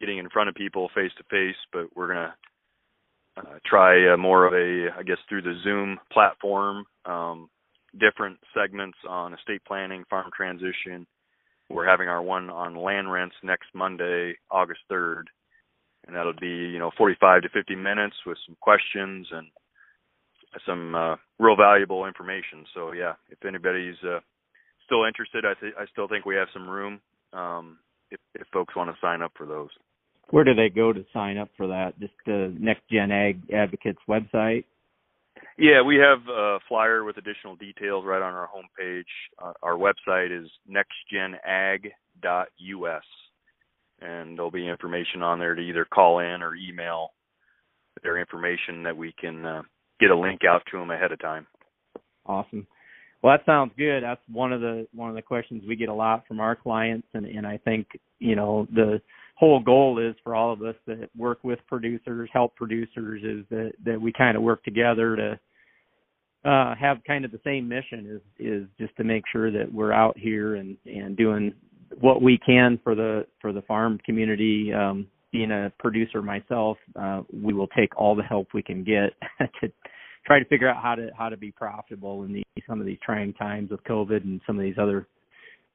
getting 0.00 0.18
in 0.18 0.30
front 0.30 0.48
of 0.48 0.54
people 0.54 0.90
face 0.94 1.12
to 1.18 1.24
face, 1.30 1.56
but 1.72 1.84
we're 1.96 2.08
gonna 2.08 2.34
uh, 3.36 3.58
try 3.66 4.12
uh, 4.12 4.16
more 4.16 4.46
of 4.46 4.52
a, 4.52 4.88
I 4.98 5.02
guess, 5.02 5.18
through 5.28 5.42
the 5.42 5.58
Zoom 5.62 5.98
platform, 6.12 6.84
um, 7.04 7.48
different 7.98 8.38
segments 8.54 8.98
on 9.08 9.34
estate 9.34 9.62
planning, 9.66 10.04
farm 10.10 10.30
transition. 10.36 11.06
We're 11.70 11.88
having 11.88 12.08
our 12.08 12.22
one 12.22 12.50
on 12.50 12.76
land 12.76 13.12
rents 13.12 13.36
next 13.42 13.68
Monday, 13.74 14.34
August 14.50 14.80
3rd, 14.90 15.24
and 16.06 16.16
that'll 16.16 16.32
be 16.40 16.48
you 16.48 16.78
know 16.78 16.90
45 16.96 17.42
to 17.42 17.48
50 17.50 17.74
minutes 17.74 18.16
with 18.26 18.38
some 18.46 18.56
questions 18.60 19.28
and 19.30 19.48
some 20.66 20.94
uh, 20.94 21.16
real 21.38 21.56
valuable 21.56 22.06
information. 22.06 22.64
So 22.74 22.92
yeah, 22.92 23.14
if 23.30 23.44
anybody's 23.44 23.96
uh, 24.04 24.20
still 24.86 25.04
interested, 25.04 25.44
I 25.44 25.54
th- 25.60 25.74
I 25.78 25.86
still 25.92 26.08
think 26.08 26.24
we 26.24 26.36
have 26.36 26.48
some 26.52 26.68
room 26.68 27.00
um, 27.32 27.78
if, 28.10 28.20
if 28.34 28.46
folks 28.52 28.74
want 28.76 28.90
to 28.90 28.96
sign 29.00 29.22
up 29.22 29.32
for 29.36 29.46
those. 29.46 29.70
Where 30.30 30.44
do 30.44 30.54
they 30.54 30.68
go 30.68 30.92
to 30.92 31.04
sign 31.12 31.38
up 31.38 31.48
for 31.56 31.66
that? 31.68 31.98
Just 32.00 32.12
the 32.26 32.54
Next 32.58 32.82
Gen 32.90 33.10
Ag 33.10 33.40
Advocates 33.52 34.00
website. 34.08 34.64
Yeah, 35.56 35.82
we 35.82 35.96
have 35.96 36.20
a 36.28 36.58
flyer 36.68 37.04
with 37.04 37.16
additional 37.16 37.56
details 37.56 38.04
right 38.04 38.22
on 38.22 38.34
our 38.34 38.48
homepage. 38.48 39.04
Uh, 39.42 39.52
our 39.62 39.74
website 39.74 40.30
is 40.30 40.48
nextgenag.us, 40.70 41.82
and 44.00 44.36
there'll 44.36 44.50
be 44.50 44.68
information 44.68 45.22
on 45.22 45.38
there 45.38 45.54
to 45.54 45.62
either 45.62 45.84
call 45.84 46.18
in 46.20 46.42
or 46.42 46.54
email 46.54 47.12
their 48.02 48.18
information 48.18 48.82
that 48.84 48.96
we 48.96 49.12
can 49.18 49.44
uh, 49.44 49.62
get 50.00 50.10
a 50.10 50.18
link 50.18 50.40
out 50.48 50.62
to 50.70 50.78
them 50.78 50.90
ahead 50.90 51.12
of 51.12 51.20
time. 51.20 51.46
Awesome. 52.26 52.66
Well, 53.22 53.36
that 53.36 53.44
sounds 53.46 53.72
good. 53.76 54.02
That's 54.02 54.20
one 54.30 54.52
of 54.52 54.60
the 54.60 54.86
one 54.94 55.08
of 55.08 55.16
the 55.16 55.22
questions 55.22 55.64
we 55.66 55.76
get 55.76 55.88
a 55.88 55.94
lot 55.94 56.26
from 56.28 56.40
our 56.40 56.54
clients, 56.54 57.08
and 57.14 57.26
and 57.26 57.46
I 57.46 57.58
think 57.58 57.88
you 58.20 58.36
know 58.36 58.68
the 58.72 59.00
whole 59.34 59.60
goal 59.60 59.98
is 59.98 60.14
for 60.22 60.34
all 60.34 60.52
of 60.52 60.62
us 60.62 60.76
that 60.86 61.08
work 61.16 61.38
with 61.42 61.58
producers, 61.66 62.28
help 62.32 62.54
producers, 62.54 63.22
is 63.24 63.44
that 63.50 63.72
that 63.84 64.00
we 64.00 64.12
kind 64.12 64.36
of 64.36 64.42
work 64.42 64.62
together 64.62 65.16
to 65.16 66.48
uh, 66.48 66.74
have 66.76 66.98
kind 67.06 67.24
of 67.24 67.32
the 67.32 67.40
same 67.44 67.68
mission 67.68 68.20
is 68.38 68.46
is 68.46 68.68
just 68.78 68.96
to 68.96 69.04
make 69.04 69.24
sure 69.32 69.50
that 69.50 69.72
we're 69.72 69.92
out 69.92 70.16
here 70.16 70.54
and 70.54 70.76
and 70.86 71.16
doing 71.16 71.52
what 72.00 72.22
we 72.22 72.38
can 72.38 72.78
for 72.84 72.94
the 72.94 73.26
for 73.40 73.52
the 73.52 73.62
farm 73.62 73.98
community. 74.04 74.72
Um, 74.72 75.08
being 75.32 75.50
a 75.50 75.72
producer 75.78 76.22
myself, 76.22 76.78
uh, 76.98 77.22
we 77.32 77.52
will 77.52 77.68
take 77.68 77.96
all 77.96 78.14
the 78.14 78.22
help 78.22 78.48
we 78.54 78.62
can 78.62 78.84
get 78.84 79.14
to 79.60 79.72
try 80.26 80.38
to 80.38 80.44
figure 80.46 80.68
out 80.68 80.82
how 80.82 80.94
to 80.94 81.10
how 81.16 81.28
to 81.28 81.36
be 81.36 81.50
profitable 81.50 82.24
in 82.24 82.32
these 82.32 82.44
some 82.68 82.80
of 82.80 82.86
these 82.86 82.98
trying 83.04 83.32
times 83.34 83.70
with 83.70 83.82
COVID 83.84 84.24
and 84.24 84.40
some 84.46 84.58
of 84.58 84.62
these 84.62 84.76
other 84.80 85.06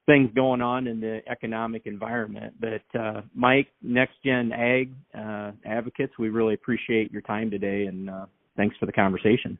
things 0.05 0.29
going 0.35 0.61
on 0.61 0.87
in 0.87 0.99
the 0.99 1.21
economic 1.29 1.83
environment. 1.85 2.53
But 2.59 2.99
uh, 2.99 3.21
Mike, 3.33 3.67
Next 3.81 4.13
Gen 4.23 4.51
Ag 4.51 4.93
uh, 5.17 5.51
Advocates, 5.65 6.13
we 6.19 6.29
really 6.29 6.55
appreciate 6.55 7.11
your 7.11 7.21
time 7.21 7.49
today 7.49 7.85
and 7.85 8.09
uh, 8.09 8.25
thanks 8.57 8.75
for 8.79 8.85
the 8.85 8.91
conversation. 8.91 9.57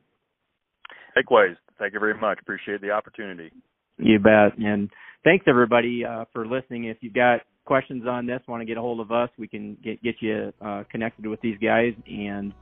Likewise, 1.15 1.55
thank 1.79 1.93
you 1.93 1.99
very 1.99 2.19
much. 2.19 2.39
Appreciate 2.41 2.81
the 2.81 2.91
opportunity. 2.91 3.51
You 3.97 4.19
bet. 4.19 4.57
And 4.57 4.89
thanks 5.23 5.45
everybody 5.47 6.03
uh, 6.05 6.25
for 6.33 6.45
listening. 6.45 6.85
If 6.85 6.97
you've 7.01 7.13
got 7.13 7.41
questions 7.65 8.05
on 8.07 8.25
this, 8.25 8.41
want 8.47 8.61
to 8.61 8.65
get 8.65 8.77
a 8.77 8.81
hold 8.81 8.99
of 8.99 9.11
us, 9.11 9.29
we 9.37 9.47
can 9.47 9.75
get 9.83 10.01
get 10.03 10.15
you 10.19 10.53
uh, 10.61 10.83
connected 10.89 11.25
with 11.25 11.41
these 11.41 11.57
guys 11.59 11.93
and 12.07 12.53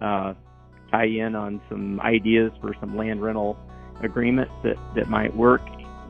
uh, 0.00 0.34
tie 0.90 1.06
in 1.06 1.34
on 1.34 1.60
some 1.68 2.00
ideas 2.00 2.52
for 2.60 2.74
some 2.80 2.96
land 2.96 3.22
rental 3.22 3.58
agreements 4.02 4.52
that 4.62 4.76
that 4.94 5.08
might 5.08 5.34
work. 5.34 5.62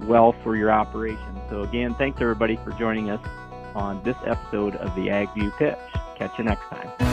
well 0.03 0.35
for 0.43 0.57
your 0.57 0.71
operation. 0.71 1.41
So 1.49 1.63
again, 1.63 1.95
thanks 1.95 2.21
everybody 2.21 2.57
for 2.57 2.73
joining 2.73 3.09
us 3.11 3.27
on 3.75 4.03
this 4.05 4.17
episode 4.27 4.77
of 4.77 4.95
the 4.95 5.09
AgView 5.09 5.57
Pitch. 5.59 5.79
Catch 6.19 6.39
you 6.39 6.45
next 6.45 6.65
time. 6.65 7.06